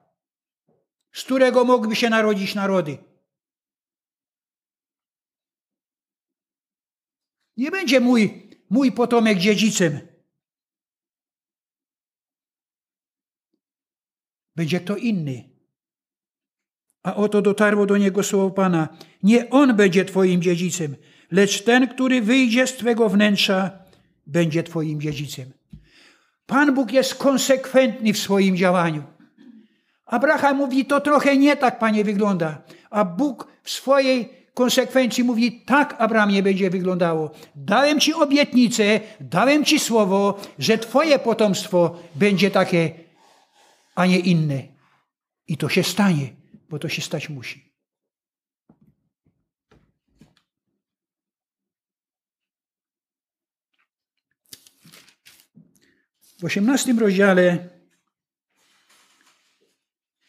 z 1.13 1.23
którego 1.23 1.65
mogłyby 1.65 1.95
się 1.95 2.09
narodzić 2.09 2.55
narody. 2.55 2.97
Nie 7.59 7.71
będzie 7.71 7.99
mój, 7.99 8.49
mój 8.69 8.91
potomek 8.91 9.37
dziedzicem. 9.37 9.99
Będzie 14.55 14.79
kto 14.79 14.95
inny. 14.95 15.49
A 17.03 17.15
oto 17.15 17.41
dotarło 17.41 17.85
do 17.85 17.97
niego 17.97 18.23
słowo 18.23 18.51
Pana. 18.51 18.97
Nie 19.23 19.49
on 19.49 19.75
będzie 19.75 20.05
Twoim 20.05 20.41
dziedzicem, 20.41 20.95
lecz 21.31 21.63
ten, 21.63 21.87
który 21.87 22.21
wyjdzie 22.21 22.67
z 22.67 22.73
Twego 22.73 23.09
wnętrza, 23.09 23.79
będzie 24.27 24.63
Twoim 24.63 25.01
dziedzicem. 25.01 25.51
Pan 26.45 26.73
Bóg 26.73 26.91
jest 26.91 27.15
konsekwentny 27.15 28.13
w 28.13 28.17
swoim 28.17 28.57
działaniu. 28.57 29.03
Abraham 30.05 30.57
mówi, 30.57 30.85
to 30.85 31.01
trochę 31.01 31.37
nie 31.37 31.57
tak, 31.57 31.79
Panie, 31.79 32.03
wygląda. 32.03 32.61
A 32.89 33.05
Bóg 33.05 33.47
w 33.63 33.69
swojej 33.69 34.38
konsekwencji 34.59 35.23
mówi, 35.23 35.61
tak 35.61 35.95
Abramie 35.97 36.43
będzie 36.43 36.69
wyglądało. 36.69 37.31
Dałem 37.55 37.99
Ci 37.99 38.13
obietnicę, 38.13 38.99
dałem 39.19 39.65
Ci 39.65 39.79
słowo, 39.79 40.39
że 40.59 40.77
Twoje 40.77 41.19
potomstwo 41.19 41.99
będzie 42.15 42.51
takie, 42.51 42.91
a 43.95 44.05
nie 44.05 44.19
inne. 44.19 44.63
I 45.47 45.57
to 45.57 45.69
się 45.69 45.83
stanie, 45.83 46.35
bo 46.69 46.79
to 46.79 46.89
się 46.89 47.01
stać 47.01 47.29
musi. 47.29 47.73
W 56.39 56.43
osiemnastym 56.45 56.99
rozdziale 56.99 57.69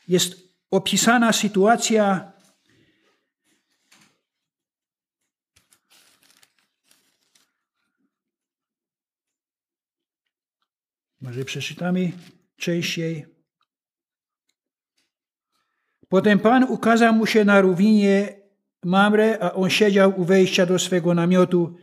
jest 0.09 0.37
opisana 0.71 1.33
sytuacja 1.33 2.30
Może 11.21 11.45
przeczytamy 11.45 12.13
częściej. 12.57 13.27
Potem 16.09 16.39
Pan 16.39 16.65
ukazał 16.65 17.15
mu 17.15 17.27
się 17.27 17.45
na 17.45 17.61
równinie 17.61 18.41
Mamre, 18.85 19.39
a 19.41 19.53
on 19.53 19.71
siedział 19.71 20.21
u 20.21 20.25
wejścia 20.25 20.67
do 20.67 20.79
swego 20.79 21.15
namiotu 21.15 21.75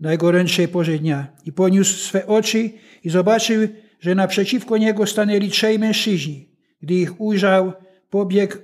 najgorętszej 0.00 0.68
porze 0.68 0.98
dnia. 0.98 1.26
I 1.44 1.52
poniósł 1.52 1.96
swe 1.96 2.26
oczy 2.26 2.70
i 3.04 3.10
zobaczył, 3.10 3.68
że 4.00 4.14
naprzeciwko 4.14 4.78
niego 4.78 5.06
stanęli 5.06 5.48
trzej 5.48 5.78
mężczyźni. 5.78 6.48
Gdy 6.82 6.94
ich 6.94 7.20
ujrzał, 7.20 7.72
pobiegł 8.10 8.56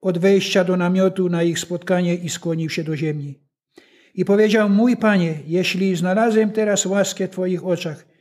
od 0.00 0.18
wejścia 0.18 0.64
do 0.64 0.76
namiotu 0.76 1.28
na 1.28 1.42
ich 1.42 1.58
spotkanie 1.58 2.14
i 2.14 2.28
skłonił 2.28 2.70
się 2.70 2.84
do 2.84 2.96
ziemi. 2.96 3.40
I 4.14 4.24
powiedział, 4.24 4.68
mój 4.68 4.96
panie, 4.96 5.34
jeśli 5.46 5.96
znalazłem 5.96 6.50
teraz 6.52 6.86
łaskę 6.86 7.28
w 7.28 7.30
twoich 7.30 7.64
oczach, 7.64 8.15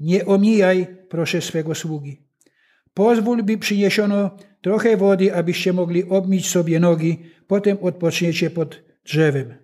nie 0.00 0.26
omijaj, 0.26 0.86
proszę 1.08 1.40
swego 1.40 1.74
sługi. 1.74 2.22
Pozwól, 2.94 3.42
by 3.42 3.58
przyniesiono 3.58 4.30
trochę 4.60 4.96
wody, 4.96 5.34
abyście 5.34 5.72
mogli 5.72 6.04
obmyć 6.04 6.48
sobie 6.48 6.80
nogi, 6.80 7.18
potem 7.46 7.78
odpoczniecie 7.80 8.50
pod 8.50 8.82
drzewem. 9.04 9.54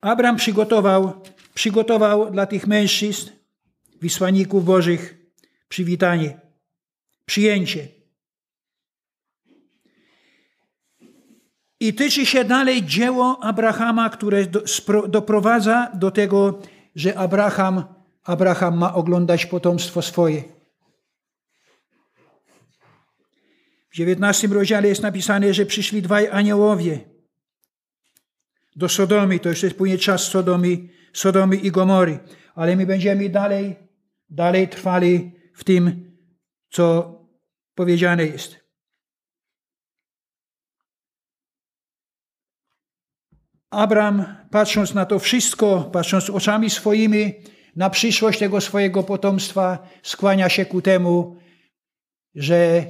Abram 0.00 0.36
przygotował, 0.36 1.22
przygotował 1.54 2.30
dla 2.30 2.46
tych 2.46 2.66
mężczyzn, 2.66 3.30
wysłanników 4.00 4.64
Bożych, 4.64 5.16
przywitanie, 5.68 6.40
przyjęcie. 7.26 7.88
I 11.80 11.94
tyczy 11.94 12.26
się 12.26 12.44
dalej 12.44 12.82
dzieło 12.82 13.38
Abrahama, 13.42 14.10
które 14.10 14.46
doprowadza 15.08 15.92
do 15.94 16.10
tego, 16.10 16.62
że 16.94 17.18
Abraham, 17.18 17.84
Abraham 18.24 18.78
ma 18.78 18.94
oglądać 18.94 19.46
potomstwo 19.46 20.02
swoje. 20.02 20.42
W 23.90 23.94
19 23.94 24.48
rozdziale 24.48 24.88
jest 24.88 25.02
napisane, 25.02 25.54
że 25.54 25.66
przyszli 25.66 26.02
dwaj 26.02 26.28
aniołowie 26.28 27.00
do 28.76 28.88
Sodomy. 28.88 29.38
To 29.38 29.48
już 29.48 29.62
jest 29.62 29.76
później 29.76 29.98
czas 29.98 30.22
Sodomy, 30.22 30.78
Sodomy 31.12 31.56
i 31.56 31.70
Gomory. 31.70 32.18
Ale 32.54 32.76
my 32.76 32.86
będziemy 32.86 33.28
dalej, 33.28 33.76
dalej 34.30 34.68
trwali 34.68 35.32
w 35.54 35.64
tym, 35.64 36.12
co 36.70 37.14
powiedziane 37.74 38.26
jest. 38.26 38.67
Abraham, 43.70 44.24
patrząc 44.50 44.94
na 44.94 45.06
to 45.06 45.18
wszystko, 45.18 45.90
patrząc 45.92 46.30
oczami 46.30 46.70
swoimi 46.70 47.34
na 47.76 47.90
przyszłość 47.90 48.38
tego 48.38 48.60
swojego 48.60 49.02
potomstwa, 49.02 49.88
skłania 50.02 50.48
się 50.48 50.66
ku 50.66 50.82
temu, 50.82 51.36
że 52.34 52.84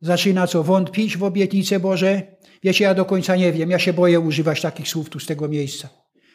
zaczyna 0.00 0.46
co 0.46 0.62
wątpić 0.62 1.16
w 1.16 1.24
obietnice 1.24 1.80
Boże. 1.80 2.36
Wiecie, 2.62 2.84
ja 2.84 2.94
do 2.94 3.04
końca 3.04 3.36
nie 3.36 3.52
wiem, 3.52 3.70
ja 3.70 3.78
się 3.78 3.92
boję 3.92 4.20
używać 4.20 4.60
takich 4.60 4.88
słów 4.88 5.10
tu 5.10 5.20
z 5.20 5.26
tego 5.26 5.48
miejsca. 5.48 5.88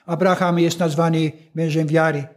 Abraham 0.05 0.59
jest 0.59 0.79
nazwany 0.79 1.31
mężem 1.55 1.87
wiary. 1.87 2.27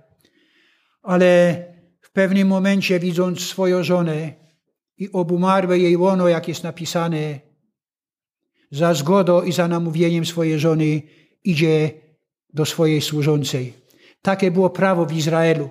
Ale 1.03 1.65
w 2.01 2.13
pewnym 2.13 2.49
momencie, 2.49 3.01
widząc 3.01 3.41
swoją 3.41 3.83
żonę 3.83 4.33
i 4.97 5.13
obumarłe 5.13 5.79
jej 5.79 5.97
łono, 5.97 6.29
jak 6.29 6.49
jest 6.49 6.65
napisane, 6.65 7.50
za 8.71 8.95
zgodą 8.95 9.43
i 9.43 9.53
za 9.53 9.69
namówieniem 9.69 10.27
swojej 10.27 10.59
żony 10.59 11.03
idzie 11.45 11.91
do 12.53 12.67
swojej 12.67 13.01
służącej. 13.01 13.75
Takie 14.23 14.51
było 14.51 14.71
prawo 14.71 15.07
w 15.07 15.13
Izraelu, 15.13 15.71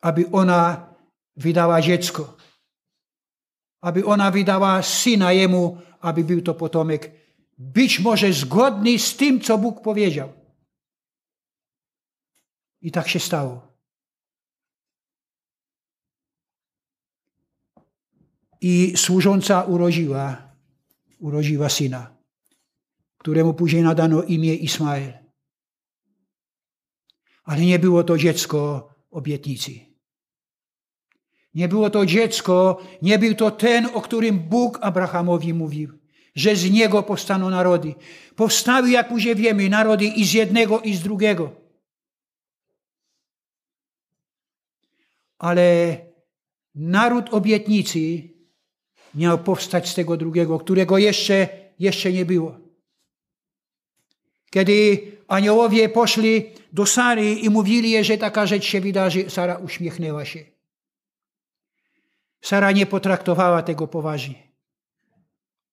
aby 0.00 0.30
ona 0.32 0.94
wydała 1.36 1.80
dziecko, 1.80 2.36
aby 3.80 4.06
ona 4.06 4.30
wydała 4.30 4.82
syna 4.82 5.32
jemu, 5.32 5.78
aby 6.00 6.24
był 6.24 6.42
to 6.42 6.54
potomek, 6.54 7.10
być 7.58 8.00
może 8.00 8.32
zgodny 8.32 8.98
z 8.98 9.16
tym, 9.16 9.40
co 9.40 9.58
Bóg 9.58 9.82
powiedział. 9.82 10.32
I 12.80 12.90
tak 12.92 13.08
się 13.08 13.20
stało. 13.20 13.70
I 18.60 18.96
służąca 18.96 19.62
urodziła 19.62 20.49
urodziła 21.20 21.68
syna, 21.68 22.16
któremu 23.18 23.54
później 23.54 23.82
nadano 23.82 24.22
imię 24.22 24.54
Ismael. 24.54 25.12
Ale 27.44 27.60
nie 27.60 27.78
było 27.78 28.04
to 28.04 28.18
dziecko 28.18 28.88
obietnicy. 29.10 29.70
Nie 31.54 31.68
było 31.68 31.90
to 31.90 32.06
dziecko, 32.06 32.82
nie 33.02 33.18
był 33.18 33.34
to 33.34 33.50
ten, 33.50 33.86
o 33.94 34.00
którym 34.00 34.38
Bóg 34.38 34.78
Abrahamowi 34.82 35.54
mówił, 35.54 35.98
że 36.34 36.56
z 36.56 36.70
niego 36.70 37.02
powstaną 37.02 37.50
narody. 37.50 37.94
Powstały, 38.36 38.90
jak 38.90 39.08
później 39.08 39.34
wiemy, 39.34 39.68
narody 39.68 40.04
i 40.04 40.24
z 40.24 40.32
jednego, 40.32 40.80
i 40.80 40.94
z 40.94 41.02
drugiego. 41.02 41.52
Ale 45.38 45.96
naród 46.74 47.34
obietnicy 47.34 48.29
miał 49.14 49.38
powstać 49.38 49.88
z 49.88 49.94
tego 49.94 50.16
drugiego, 50.16 50.58
którego 50.58 50.98
jeszcze, 50.98 51.48
jeszcze 51.78 52.12
nie 52.12 52.24
było. 52.24 52.58
Kiedy 54.50 55.02
aniołowie 55.28 55.88
poszli 55.88 56.50
do 56.72 56.86
Sary 56.86 57.34
i 57.34 57.50
mówili 57.50 57.90
jej, 57.90 58.04
że 58.04 58.18
taka 58.18 58.46
rzecz 58.46 58.64
się 58.64 58.80
wydarzy, 58.80 59.30
Sara 59.30 59.56
uśmiechnęła 59.56 60.24
się. 60.24 60.44
Sara 62.40 62.72
nie 62.72 62.86
potraktowała 62.86 63.62
tego 63.62 63.86
poważnie. 63.86 64.50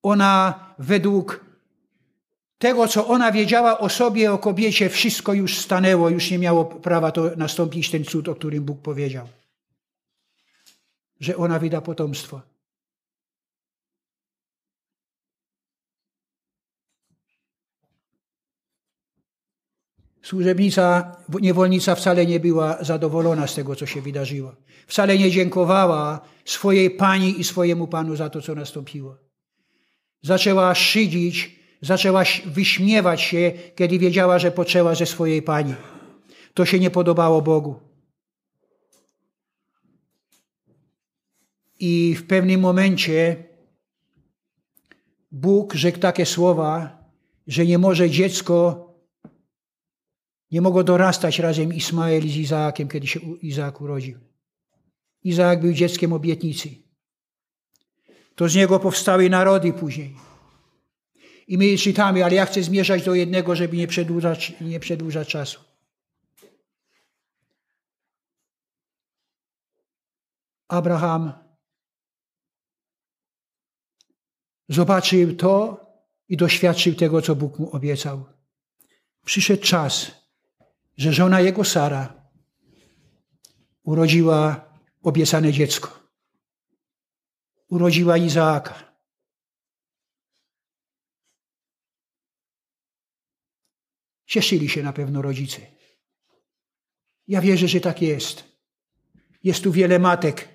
Ona 0.03 0.59
według 0.79 1.45
tego, 2.57 2.87
co 2.87 3.07
ona 3.07 3.31
wiedziała 3.31 3.79
o 3.79 3.89
sobie, 3.89 4.31
o 4.31 4.37
kobiecie, 4.37 4.89
wszystko 4.89 5.33
już 5.33 5.57
stanęło, 5.57 6.09
już 6.09 6.31
nie 6.31 6.39
miało 6.39 6.65
prawa 6.65 7.11
to 7.11 7.31
nastąpić 7.37 7.91
ten 7.91 8.03
cud, 8.03 8.29
o 8.29 8.35
którym 8.35 8.63
Bóg 8.63 8.81
powiedział. 8.81 9.27
Że 11.19 11.37
ona 11.37 11.59
wyda 11.59 11.81
potomstwo. 11.81 12.41
Służebnica, 20.27 21.15
niewolnica 21.41 21.95
wcale 21.95 22.25
nie 22.25 22.39
była 22.39 22.83
zadowolona 22.83 23.47
z 23.47 23.55
tego, 23.55 23.75
co 23.75 23.85
się 23.85 24.01
wydarzyło. 24.01 24.55
Wcale 24.87 25.17
nie 25.17 25.31
dziękowała 25.31 26.21
swojej 26.45 26.91
pani 26.91 27.39
i 27.39 27.43
swojemu 27.43 27.87
panu 27.87 28.15
za 28.15 28.29
to, 28.29 28.41
co 28.41 28.55
nastąpiło. 28.55 29.17
Zaczęła 30.21 30.75
szydzić, 30.75 31.59
zaczęła 31.81 32.23
wyśmiewać 32.45 33.21
się, 33.21 33.51
kiedy 33.75 33.99
wiedziała, 33.99 34.39
że 34.39 34.51
poczęła 34.51 34.95
ze 34.95 35.05
swojej 35.05 35.41
pani. 35.41 35.75
To 36.53 36.65
się 36.65 36.79
nie 36.79 36.89
podobało 36.89 37.41
Bogu. 37.41 37.79
I 41.79 42.15
w 42.15 42.27
pewnym 42.27 42.61
momencie 42.61 43.43
Bóg 45.31 45.73
rzekł 45.73 45.99
takie 45.99 46.25
słowa, 46.25 47.03
że 47.47 47.65
nie 47.65 47.77
może 47.77 48.09
dziecko 48.09 48.86
nie 50.51 50.61
mogło 50.61 50.83
dorastać 50.83 51.39
razem 51.39 51.73
Ismael 51.73 52.21
z 52.21 52.35
Izaakiem, 52.35 52.87
kiedy 52.87 53.07
się 53.07 53.19
Izaak 53.41 53.81
urodził. 53.81 54.19
Izaak 55.23 55.61
był 55.61 55.73
dzieckiem 55.73 56.13
obietnicy. 56.13 56.69
To 58.35 58.49
z 58.49 58.55
niego 58.55 58.79
powstały 58.79 59.29
narody 59.29 59.73
później. 59.73 60.15
I 61.47 61.57
my 61.57 61.77
czytamy, 61.77 62.25
ale 62.25 62.35
ja 62.35 62.45
chcę 62.45 62.63
zmierzać 62.63 63.03
do 63.03 63.15
jednego, 63.15 63.55
żeby 63.55 63.77
nie 63.77 63.87
przedłużać, 63.87 64.53
nie 64.61 64.79
przedłużać 64.79 65.27
czasu. 65.27 65.59
Abraham 70.67 71.33
zobaczył 74.69 75.35
to 75.35 75.85
i 76.27 76.37
doświadczył 76.37 76.95
tego, 76.95 77.21
co 77.21 77.35
Bóg 77.35 77.59
mu 77.59 77.75
obiecał. 77.75 78.25
Przyszedł 79.25 79.63
czas, 79.63 80.11
że 80.97 81.13
żona 81.13 81.41
jego 81.41 81.63
Sara 81.63 82.31
urodziła 83.83 84.69
obiecane 85.03 85.51
dziecko. 85.51 85.99
Urodziła 87.67 88.17
Izaaka. 88.17 88.87
Cieszyli 94.25 94.69
się 94.69 94.83
na 94.83 94.93
pewno 94.93 95.21
rodzice. 95.21 95.61
Ja 97.27 97.41
wierzę, 97.41 97.67
że 97.67 97.79
tak 97.79 98.01
jest. 98.01 98.43
Jest 99.43 99.63
tu 99.63 99.71
wiele 99.71 99.99
matek. 99.99 100.47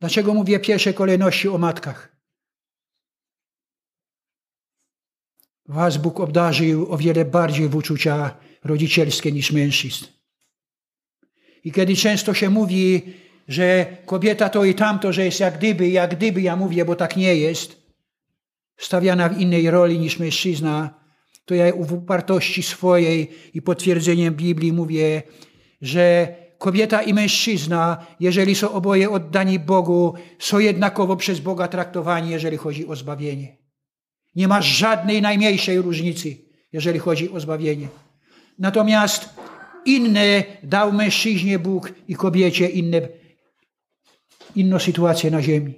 Dlaczego 0.00 0.34
mówię 0.34 0.60
pierwszej 0.60 0.94
kolejności 0.94 1.48
o 1.48 1.58
matkach? 1.58 2.15
Was 5.68 5.96
Bóg 5.96 6.20
obdarzył 6.20 6.92
o 6.92 6.96
wiele 6.96 7.24
bardziej 7.24 7.68
w 7.68 7.76
uczucia 7.76 8.36
rodzicielskie 8.64 9.32
niż 9.32 9.52
mężczyzn. 9.52 10.04
I 11.64 11.72
kiedy 11.72 11.96
często 11.96 12.34
się 12.34 12.50
mówi, 12.50 13.02
że 13.48 13.86
kobieta 14.06 14.48
to 14.48 14.64
i 14.64 14.74
tamto, 14.74 15.12
że 15.12 15.24
jest 15.24 15.40
jak 15.40 15.58
gdyby, 15.58 15.88
jak 15.88 16.16
gdyby, 16.16 16.42
ja 16.42 16.56
mówię, 16.56 16.84
bo 16.84 16.96
tak 16.96 17.16
nie 17.16 17.36
jest, 17.36 17.82
stawiana 18.76 19.28
w 19.28 19.40
innej 19.40 19.70
roli 19.70 19.98
niż 19.98 20.18
mężczyzna, 20.18 20.94
to 21.44 21.54
ja 21.54 21.72
w 21.80 21.92
upartości 21.92 22.62
swojej 22.62 23.30
i 23.54 23.62
potwierdzeniem 23.62 24.34
Biblii 24.34 24.72
mówię, 24.72 25.22
że 25.82 26.34
kobieta 26.58 27.02
i 27.02 27.14
mężczyzna, 27.14 28.06
jeżeli 28.20 28.54
są 28.54 28.72
oboje 28.72 29.10
oddani 29.10 29.58
Bogu, 29.58 30.14
są 30.38 30.58
jednakowo 30.58 31.16
przez 31.16 31.40
Boga 31.40 31.68
traktowani, 31.68 32.30
jeżeli 32.30 32.56
chodzi 32.56 32.86
o 32.86 32.96
zbawienie. 32.96 33.65
Nie 34.36 34.48
ma 34.48 34.62
żadnej 34.62 35.22
najmniejszej 35.22 35.80
różnicy, 35.80 36.36
jeżeli 36.72 36.98
chodzi 36.98 37.30
o 37.30 37.40
zbawienie. 37.40 37.88
Natomiast 38.58 39.28
inne 39.84 40.44
dał 40.62 40.92
mężczyźnie 40.92 41.58
Bóg 41.58 41.92
i 42.08 42.14
kobiecie 42.14 42.68
inne, 42.68 43.08
inną 44.56 44.78
sytuację 44.78 45.30
na 45.30 45.42
ziemi. 45.42 45.74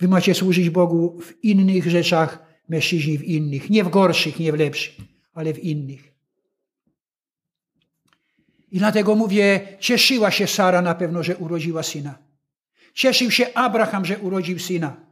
Wy 0.00 0.08
macie 0.08 0.34
służyć 0.34 0.70
Bogu 0.70 1.20
w 1.20 1.44
innych 1.44 1.90
rzeczach, 1.90 2.38
mężczyźni 2.68 3.18
w 3.18 3.24
innych. 3.24 3.70
Nie 3.70 3.84
w 3.84 3.88
gorszych, 3.88 4.38
nie 4.38 4.52
w 4.52 4.58
lepszych, 4.58 4.94
ale 5.34 5.54
w 5.54 5.64
innych. 5.64 6.12
I 8.70 8.78
dlatego 8.78 9.14
mówię, 9.14 9.76
cieszyła 9.80 10.30
się 10.30 10.46
Sara 10.46 10.82
na 10.82 10.94
pewno, 10.94 11.22
że 11.22 11.36
urodziła 11.36 11.82
syna. 11.82 12.18
Cieszył 12.94 13.30
się 13.30 13.54
Abraham, 13.54 14.04
że 14.04 14.18
urodził 14.18 14.58
syna. 14.58 15.11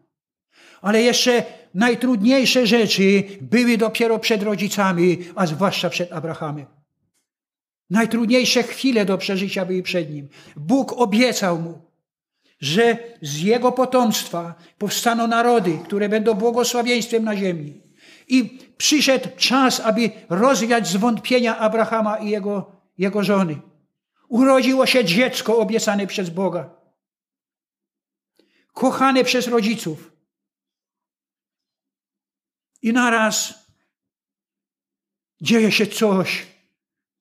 Ale 0.81 1.03
jeszcze 1.03 1.45
najtrudniejsze 1.75 2.67
rzeczy 2.67 3.23
były 3.41 3.79
dopiero 3.79 4.19
przed 4.19 4.43
rodzicami, 4.43 5.19
a 5.35 5.47
zwłaszcza 5.47 5.91
przed 5.91 6.13
Abrahamem. 6.13 6.67
Najtrudniejsze 7.91 8.63
chwile 8.63 9.05
do 9.05 9.19
przeżycia 9.19 9.65
były 9.65 9.83
przed 9.83 10.11
nim. 10.11 10.29
Bóg 10.57 10.93
obiecał 10.93 11.59
mu, 11.59 11.79
że 12.61 12.99
z 13.23 13.41
jego 13.41 13.73
potomstwa 13.73 14.55
powstaną 14.79 15.27
narody, 15.27 15.79
które 15.85 16.09
będą 16.09 16.35
błogosławieństwem 16.35 17.25
na 17.25 17.37
ziemi. 17.37 17.81
I 18.29 18.59
przyszedł 18.77 19.29
czas, 19.37 19.81
aby 19.81 20.11
rozwiać 20.29 20.89
zwątpienia 20.89 21.59
Abrahama 21.59 22.17
i 22.17 22.31
jego, 22.31 22.73
jego 22.99 23.23
żony. 23.25 23.59
Urodziło 24.29 24.87
się 24.87 25.05
dziecko 25.05 25.59
obiecane 25.59 26.07
przez 26.07 26.31
Boga. 26.31 26.71
Kochane 28.73 29.25
przez 29.25 29.49
rodziców. 29.49 30.13
I 32.83 32.93
naraz 32.93 33.55
dzieje 35.41 35.73
się 35.73 35.87
coś, 35.87 36.47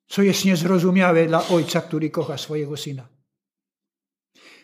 co 0.08 0.22
jest 0.22 0.46
niezrozumiałe 0.46 1.26
dla 1.26 1.48
ojca, 1.48 1.82
który 1.82 2.10
kocha 2.10 2.38
swojego 2.38 2.78
syna. 2.78 3.08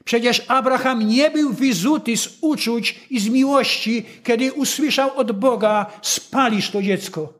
Przecież 0.05 0.45
Abraham 0.47 1.07
nie 1.07 1.31
był 1.31 1.53
wyzuty 1.53 2.17
z 2.17 2.37
uczuć 2.41 3.07
i 3.09 3.19
z 3.19 3.29
miłości, 3.29 4.05
kiedy 4.23 4.53
usłyszał 4.53 5.17
od 5.17 5.31
Boga: 5.31 5.91
spalisz 6.01 6.71
to 6.71 6.81
dziecko. 6.81 7.33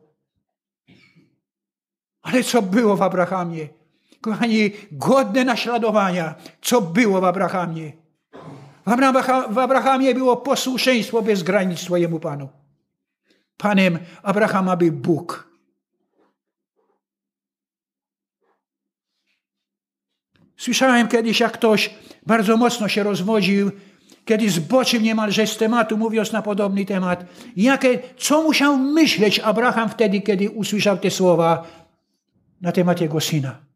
Ale 2.22 2.44
co 2.44 2.62
było 2.62 2.96
w 2.96 3.02
Abrahamie? 3.02 3.68
Kochani, 4.20 4.70
godne 4.92 5.44
naśladowania, 5.44 6.34
co 6.62 6.80
było 6.80 7.20
w 7.20 7.24
Abrahamie. 7.24 7.92
W 9.50 9.58
Abrahamie 9.58 10.14
było 10.14 10.36
posłuszeństwo 10.36 11.22
bez 11.22 11.42
granic 11.42 11.78
swojemu 11.78 12.20
Panu. 12.20 12.48
Panem 13.56 13.98
Abrahama 14.22 14.76
był 14.76 14.92
Bóg. 14.92 15.46
Słyszałem 20.56 21.08
kiedyś, 21.08 21.40
jak 21.40 21.52
ktoś 21.52 21.94
bardzo 22.26 22.56
mocno 22.56 22.88
się 22.88 23.02
rozwodził, 23.02 23.70
kiedy 24.24 24.50
zboczył 24.50 25.00
niemalże 25.00 25.46
z 25.46 25.56
tematu, 25.56 25.96
mówiąc 25.96 26.32
na 26.32 26.42
podobny 26.42 26.84
temat. 26.84 27.24
Jakie, 27.56 27.98
co 28.18 28.42
musiał 28.42 28.78
myśleć 28.78 29.40
Abraham 29.40 29.88
wtedy, 29.88 30.20
kiedy 30.20 30.50
usłyszał 30.50 30.98
te 30.98 31.10
słowa 31.10 31.66
na 32.60 32.72
temat 32.72 33.00
jego 33.00 33.20
syna? 33.20 33.66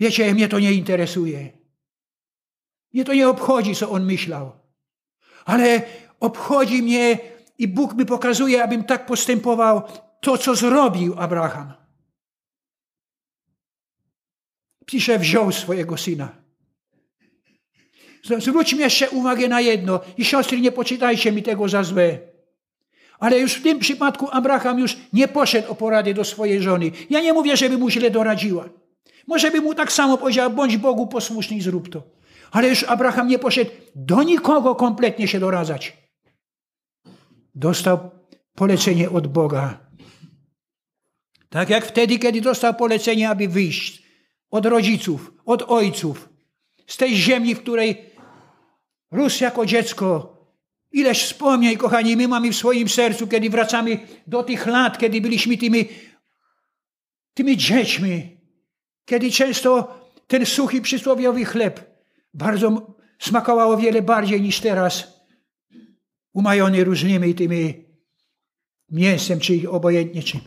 Wiecie, 0.00 0.34
mnie 0.34 0.48
to 0.48 0.58
nie 0.58 0.72
interesuje. 0.72 1.52
Mnie 2.94 3.04
to 3.04 3.14
nie 3.14 3.28
obchodzi, 3.28 3.74
co 3.74 3.90
on 3.90 4.04
myślał. 4.04 4.52
Ale 5.44 5.82
obchodzi 6.20 6.82
mnie 6.82 7.18
i 7.62 7.68
Bóg 7.68 7.94
mi 7.94 8.06
pokazuje, 8.06 8.64
abym 8.64 8.84
tak 8.84 9.06
postępował, 9.06 9.82
to, 10.20 10.38
co 10.38 10.54
zrobił 10.54 11.14
Abraham. 11.18 11.72
Pisze, 14.86 15.18
wziął 15.18 15.52
swojego 15.52 15.96
syna. 15.96 16.28
Zwróćmy 18.38 18.80
jeszcze 18.80 19.10
uwagę 19.10 19.48
na 19.48 19.60
jedno. 19.60 20.00
I 20.16 20.24
siostry, 20.24 20.60
nie 20.60 20.72
poczytajcie 20.72 21.32
mi 21.32 21.42
tego 21.42 21.68
za 21.68 21.82
złe. 21.82 22.18
Ale 23.18 23.38
już 23.38 23.54
w 23.54 23.62
tym 23.62 23.78
przypadku 23.78 24.28
Abraham 24.30 24.78
już 24.78 24.96
nie 25.12 25.28
poszedł 25.28 25.70
o 25.72 25.74
poradę 25.74 26.14
do 26.14 26.24
swojej 26.24 26.62
żony. 26.62 26.90
Ja 27.10 27.20
nie 27.20 27.32
mówię, 27.32 27.56
żeby 27.56 27.78
mu 27.78 27.90
źle 27.90 28.10
doradziła. 28.10 28.68
Może 29.26 29.50
by 29.50 29.60
mu 29.60 29.74
tak 29.74 29.92
samo 29.92 30.18
powiedział, 30.18 30.50
bądź 30.50 30.76
Bogu 30.76 31.06
posłuszny 31.06 31.56
i 31.56 31.60
zrób 31.60 31.88
to. 31.88 32.02
Ale 32.50 32.68
już 32.68 32.84
Abraham 32.84 33.28
nie 33.28 33.38
poszedł 33.38 33.70
do 33.94 34.22
nikogo 34.22 34.74
kompletnie 34.74 35.28
się 35.28 35.40
doradzać. 35.40 36.01
Dostał 37.54 38.10
polecenie 38.54 39.10
od 39.10 39.26
Boga. 39.26 39.80
Tak 41.48 41.70
jak 41.70 41.86
wtedy, 41.86 42.18
kiedy 42.18 42.40
dostał 42.40 42.74
polecenie, 42.74 43.30
aby 43.30 43.48
wyjść 43.48 44.02
od 44.50 44.66
rodziców, 44.66 45.32
od 45.44 45.62
ojców, 45.62 46.28
z 46.86 46.96
tej 46.96 47.16
ziemi, 47.16 47.54
w 47.54 47.60
której 47.60 48.10
rósł 49.10 49.44
jako 49.44 49.66
dziecko. 49.66 50.32
Ileż 50.92 51.24
wspomnień, 51.24 51.76
kochani, 51.76 52.16
my 52.16 52.28
mamy 52.28 52.52
w 52.52 52.56
swoim 52.56 52.88
sercu, 52.88 53.26
kiedy 53.26 53.50
wracamy 53.50 53.98
do 54.26 54.42
tych 54.42 54.66
lat, 54.66 54.98
kiedy 54.98 55.20
byliśmy 55.20 55.56
tymi, 55.56 55.88
tymi 57.34 57.56
dziećmi, 57.56 58.40
kiedy 59.04 59.30
często 59.30 60.00
ten 60.26 60.46
suchy 60.46 60.80
przysłowiowy 60.80 61.44
chleb 61.44 61.80
bardzo 62.34 62.96
smakował 63.18 63.70
o 63.70 63.76
wiele 63.76 64.02
bardziej 64.02 64.42
niż 64.42 64.60
teraz, 64.60 65.21
umajony 66.32 66.84
różnymi 66.84 67.34
tymi 67.34 67.84
mięsem, 68.90 69.40
czy 69.40 69.70
obojętnie 69.70 70.22
czym. 70.22 70.40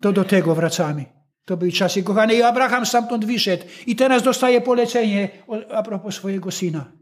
To 0.00 0.12
do 0.12 0.24
tego 0.24 0.54
wracamy. 0.54 1.04
To 1.44 1.56
były 1.56 1.72
czasy 1.72 2.02
kochane 2.02 2.34
i 2.34 2.42
Abraham 2.42 2.86
stamtąd 2.86 3.24
wyszedł 3.24 3.64
i 3.86 3.96
teraz 3.96 4.22
dostaje 4.22 4.60
polecenie 4.60 5.28
a 5.70 5.82
propos 5.82 6.14
swojego 6.14 6.50
syna. 6.50 6.92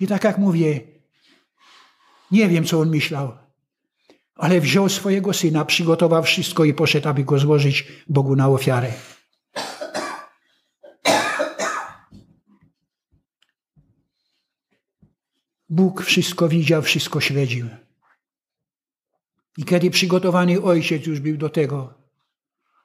I 0.00 0.06
tak 0.06 0.24
jak 0.24 0.38
mówię, 0.38 0.80
nie 2.30 2.48
wiem, 2.48 2.64
co 2.64 2.80
on 2.80 2.90
myślał, 2.90 3.38
ale 4.34 4.60
wziął 4.60 4.88
swojego 4.88 5.32
syna, 5.32 5.64
przygotował 5.64 6.22
wszystko 6.22 6.64
i 6.64 6.74
poszedł, 6.74 7.08
aby 7.08 7.24
go 7.24 7.38
złożyć 7.38 7.88
Bogu 8.08 8.36
na 8.36 8.48
ofiarę. 8.48 8.92
Bóg 15.68 16.02
wszystko 16.02 16.48
widział, 16.48 16.82
wszystko 16.82 17.20
śledził. 17.20 17.68
I 19.56 19.64
kiedy 19.64 19.90
przygotowany 19.90 20.62
ojciec 20.62 21.06
już 21.06 21.20
był 21.20 21.36
do 21.36 21.48
tego, 21.48 21.94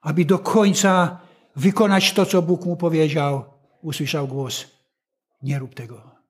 aby 0.01 0.25
do 0.25 0.39
końca 0.39 1.19
wykonać 1.55 2.13
to, 2.13 2.25
co 2.25 2.41
Bóg 2.41 2.65
mu 2.65 2.77
powiedział, 2.77 3.45
usłyszał 3.81 4.27
głos: 4.27 4.65
Nie 5.41 5.59
rób 5.59 5.75
tego. 5.75 6.22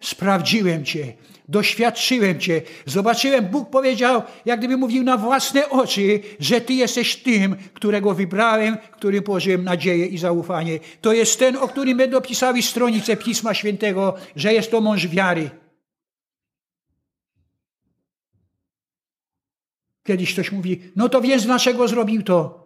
Sprawdziłem 0.00 0.84
Cię, 0.84 1.12
doświadczyłem 1.48 2.40
Cię, 2.40 2.62
zobaczyłem, 2.86 3.46
Bóg 3.46 3.70
powiedział, 3.70 4.22
jak 4.44 4.58
gdyby 4.58 4.76
mówił 4.76 5.02
na 5.02 5.16
własne 5.16 5.68
oczy, 5.68 6.20
że 6.40 6.60
Ty 6.60 6.74
jesteś 6.74 7.16
tym, 7.16 7.56
którego 7.74 8.14
wybrałem, 8.14 8.76
którym 8.92 9.22
położyłem 9.22 9.64
nadzieję 9.64 10.06
i 10.06 10.18
zaufanie. 10.18 10.78
To 11.00 11.12
jest 11.12 11.38
ten, 11.38 11.56
o 11.56 11.68
którym 11.68 11.98
będą 11.98 12.20
pisały 12.20 12.62
stronice 12.62 13.16
Pisma 13.16 13.54
Świętego, 13.54 14.14
że 14.36 14.54
jest 14.54 14.70
to 14.70 14.80
mąż 14.80 15.08
wiary. 15.08 15.50
Kiedyś 20.04 20.32
ktoś 20.32 20.52
mówi, 20.52 20.80
no 20.96 21.08
to 21.08 21.20
więc 21.20 21.46
dlaczego 21.46 21.88
zrobił 21.88 22.22
to? 22.22 22.59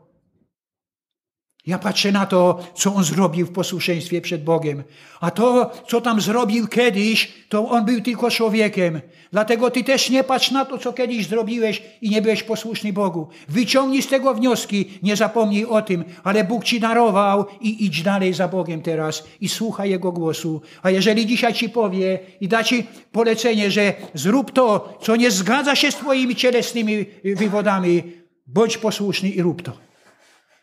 Ja 1.66 1.78
patrzę 1.78 2.12
na 2.12 2.26
to, 2.26 2.58
co 2.74 2.94
on 2.94 3.04
zrobił 3.04 3.46
w 3.46 3.52
posłuszeństwie 3.52 4.20
przed 4.20 4.44
Bogiem. 4.44 4.82
A 5.20 5.30
to, 5.30 5.70
co 5.88 6.00
tam 6.00 6.20
zrobił 6.20 6.68
kiedyś, 6.68 7.32
to 7.48 7.68
on 7.68 7.84
był 7.84 8.00
tylko 8.00 8.30
człowiekiem. 8.30 9.00
Dlatego 9.32 9.70
ty 9.70 9.84
też 9.84 10.10
nie 10.10 10.24
patrz 10.24 10.50
na 10.50 10.64
to, 10.64 10.78
co 10.78 10.92
kiedyś 10.92 11.26
zrobiłeś 11.26 11.82
i 12.02 12.10
nie 12.10 12.22
byłeś 12.22 12.42
posłuszny 12.42 12.92
Bogu. 12.92 13.28
Wyciągnij 13.48 14.02
z 14.02 14.06
tego 14.06 14.34
wnioski, 14.34 14.90
nie 15.02 15.16
zapomnij 15.16 15.64
o 15.64 15.82
tym, 15.82 16.04
ale 16.24 16.44
Bóg 16.44 16.64
ci 16.64 16.80
darował 16.80 17.46
i 17.60 17.84
idź 17.84 18.02
dalej 18.02 18.34
za 18.34 18.48
Bogiem 18.48 18.82
teraz 18.82 19.24
i 19.40 19.48
słuchaj 19.48 19.90
Jego 19.90 20.12
głosu. 20.12 20.62
A 20.82 20.90
jeżeli 20.90 21.26
dzisiaj 21.26 21.54
ci 21.54 21.68
powie 21.68 22.18
i 22.40 22.48
da 22.48 22.64
ci 22.64 22.86
polecenie, 23.12 23.70
że 23.70 23.92
zrób 24.14 24.52
to, 24.52 24.98
co 25.02 25.16
nie 25.16 25.30
zgadza 25.30 25.76
się 25.76 25.90
z 25.92 25.94
twoimi 25.94 26.36
cielesnymi 26.36 27.04
wywodami, 27.24 28.02
bądź 28.46 28.78
posłuszny 28.78 29.28
i 29.28 29.42
rób 29.42 29.62
to. 29.62 29.93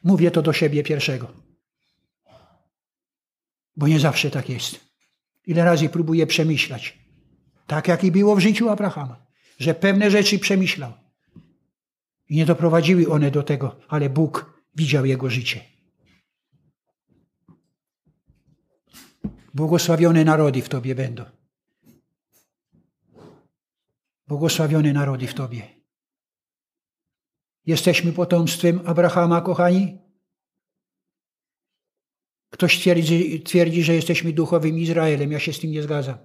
Mówię 0.04 0.32
to 0.32 0.42
do 0.42 0.54
siebie 0.54 0.84
pierwszego. 0.84 1.32
Bo 3.76 3.88
nie 3.88 4.00
zawsze 4.00 4.32
tak 4.32 4.50
jest. 4.50 4.80
Ile 5.46 5.66
razy 5.66 5.90
próbuję 5.90 6.28
przemyślać. 6.28 6.98
Tak 7.68 7.88
jak 7.88 8.04
i 8.04 8.12
było 8.12 8.36
w 8.36 8.40
życiu 8.40 8.70
Abrahama. 8.70 9.26
Że 9.60 9.74
pewne 9.74 10.12
rzeczy 10.12 10.40
przemyślał. 10.40 10.94
I 12.30 12.36
nie 12.36 12.46
doprowadziły 12.46 13.10
one 13.10 13.32
do 13.32 13.44
tego, 13.44 13.76
ale 13.88 14.10
Bóg 14.10 14.62
widział 14.76 15.06
jego 15.06 15.30
życie. 15.30 15.64
Błogosławione 19.54 20.26
narody 20.26 20.62
w 20.62 20.70
Tobie 20.70 20.96
będą. 20.96 21.26
Błogosławione 24.28 24.94
narody 24.94 25.28
w 25.28 25.34
Tobie. 25.34 25.81
Jesteśmy 27.65 28.13
potomstwem 28.13 28.82
Abrahama, 28.86 29.41
kochani? 29.41 29.97
Ktoś 32.50 32.80
twierdzi, 32.80 33.41
twierdzi, 33.41 33.84
że 33.84 33.95
jesteśmy 33.95 34.34
duchowym 34.34 34.80
Izraelem. 34.80 35.32
Ja 35.32 35.39
się 35.39 35.54
z 35.54 35.60
tym 35.60 35.71
nie 35.71 35.84
zgadzam. 35.84 36.17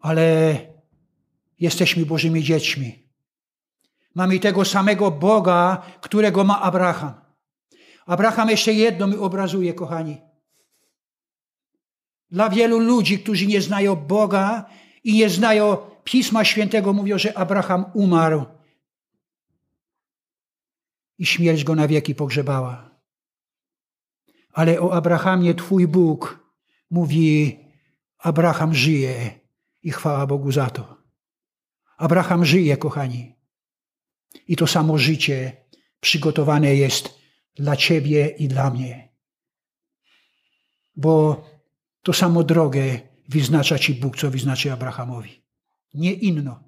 Ale 0.00 0.58
jesteśmy 1.60 2.06
Bożymi 2.06 2.42
dziećmi. 2.42 3.06
Mamy 4.14 4.38
tego 4.38 4.64
samego 4.64 5.10
Boga, 5.10 5.82
którego 6.00 6.44
ma 6.44 6.60
Abraham. 6.60 7.14
Abraham 8.06 8.50
jeszcze 8.50 8.72
jedno 8.72 9.06
mi 9.06 9.16
obrazuje, 9.16 9.74
kochani. 9.74 10.16
Dla 12.30 12.50
wielu 12.50 12.78
ludzi, 12.78 13.18
którzy 13.18 13.46
nie 13.46 13.60
znają 13.60 13.96
Boga 13.96 14.66
i 15.04 15.14
nie 15.14 15.28
znają 15.30 15.76
Pisma 16.04 16.44
Świętego, 16.44 16.92
mówią, 16.92 17.18
że 17.18 17.38
Abraham 17.38 17.84
umarł 17.94 18.55
i 21.18 21.26
śmierć 21.26 21.64
go 21.64 21.74
na 21.74 21.88
wieki 21.88 22.14
pogrzebała. 22.14 23.00
Ale 24.52 24.80
o 24.80 24.92
Abrahamie 24.92 25.54
Twój 25.54 25.86
Bóg 25.88 26.50
mówi: 26.90 27.58
Abraham 28.18 28.74
żyje 28.74 29.40
i 29.82 29.90
chwała 29.90 30.26
Bogu 30.26 30.52
za 30.52 30.70
to. 30.70 30.96
Abraham 31.96 32.44
żyje, 32.44 32.76
kochani. 32.76 33.34
I 34.48 34.56
to 34.56 34.66
samo 34.66 34.98
życie 34.98 35.56
przygotowane 36.00 36.74
jest 36.74 37.18
dla 37.54 37.76
Ciebie 37.76 38.28
i 38.28 38.48
dla 38.48 38.70
mnie. 38.70 39.08
Bo 40.96 41.44
to 42.02 42.12
samo 42.12 42.42
drogę 42.42 43.00
wyznacza 43.28 43.78
Ci 43.78 43.94
Bóg, 43.94 44.16
co 44.16 44.30
wyznaczy 44.30 44.72
Abrahamowi. 44.72 45.42
Nie 45.94 46.12
inno. 46.12 46.64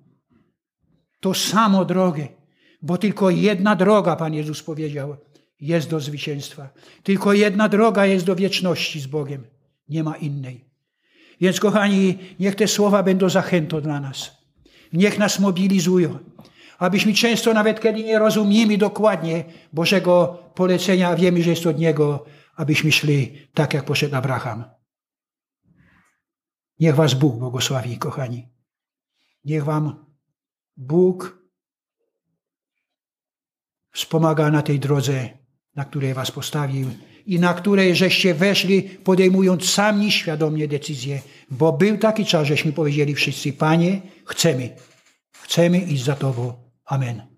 To 1.21 1.35
samo 1.35 1.85
drogę. 1.85 2.29
Bo 2.83 2.99
tylko 2.99 3.31
jedna 3.31 3.77
droga, 3.77 4.17
Pan 4.17 4.35
Jezus 4.35 4.63
powiedział, 4.63 5.17
jest 5.61 5.91
do 5.91 6.01
zwycięstwa. 6.01 6.69
Tylko 7.03 7.33
jedna 7.33 7.69
droga 7.69 8.07
jest 8.07 8.27
do 8.27 8.37
wieczności 8.37 9.01
z 9.01 9.07
Bogiem. 9.07 9.47
Nie 9.89 10.03
ma 10.05 10.17
innej. 10.17 10.65
Więc, 11.41 11.61
kochani, 11.61 12.19
niech 12.41 12.55
te 12.55 12.69
słowa 12.69 13.03
będą 13.03 13.29
zachętą 13.29 13.81
dla 13.81 14.01
nas. 14.01 14.31
Niech 14.93 15.19
nas 15.19 15.39
mobilizują. 15.39 16.19
Abyśmy 16.79 17.15
często, 17.15 17.55
nawet 17.55 17.81
kiedy 17.81 18.05
nie 18.05 18.19
rozumiemy 18.19 18.79
dokładnie 18.79 19.45
Bożego 19.73 20.39
polecenia, 20.55 21.17
wiemy, 21.17 21.43
że 21.43 21.51
jest 21.51 21.67
od 21.67 21.79
Niego, 21.79 22.25
abyśmy 22.57 22.93
szli 22.93 23.49
tak, 23.55 23.75
jak 23.75 23.85
poszedł 23.85 24.17
Abraham. 24.17 24.65
Niech 26.81 26.95
Was 26.95 27.15
Bóg 27.15 27.37
błogosławi, 27.37 27.99
kochani. 27.99 28.49
Niech 29.45 29.65
Wam 29.65 30.05
Bóg 30.77 31.43
wspomaga 33.99 34.51
na 34.51 34.63
tej 34.63 34.79
drodze, 34.79 35.29
na 35.77 35.85
której 35.85 36.15
was 36.15 36.31
postawił 36.31 36.91
i 37.27 37.39
na 37.39 37.55
której 37.55 37.97
żeście 37.97 38.35
weszli, 38.35 38.83
podejmując 38.83 39.71
sami 39.71 40.13
świadomie 40.13 40.69
decyzje, 40.69 41.21
bo 41.51 41.73
był 41.73 41.99
taki 41.99 42.25
czas, 42.25 42.47
żeśmy 42.47 42.73
powiedzieli 42.73 43.15
wszyscy, 43.15 43.53
Panie, 43.53 44.01
chcemy, 44.27 44.77
chcemy 45.33 45.79
iść 45.79 46.05
za 46.05 46.15
Tobą. 46.15 46.53
Amen. 46.85 47.38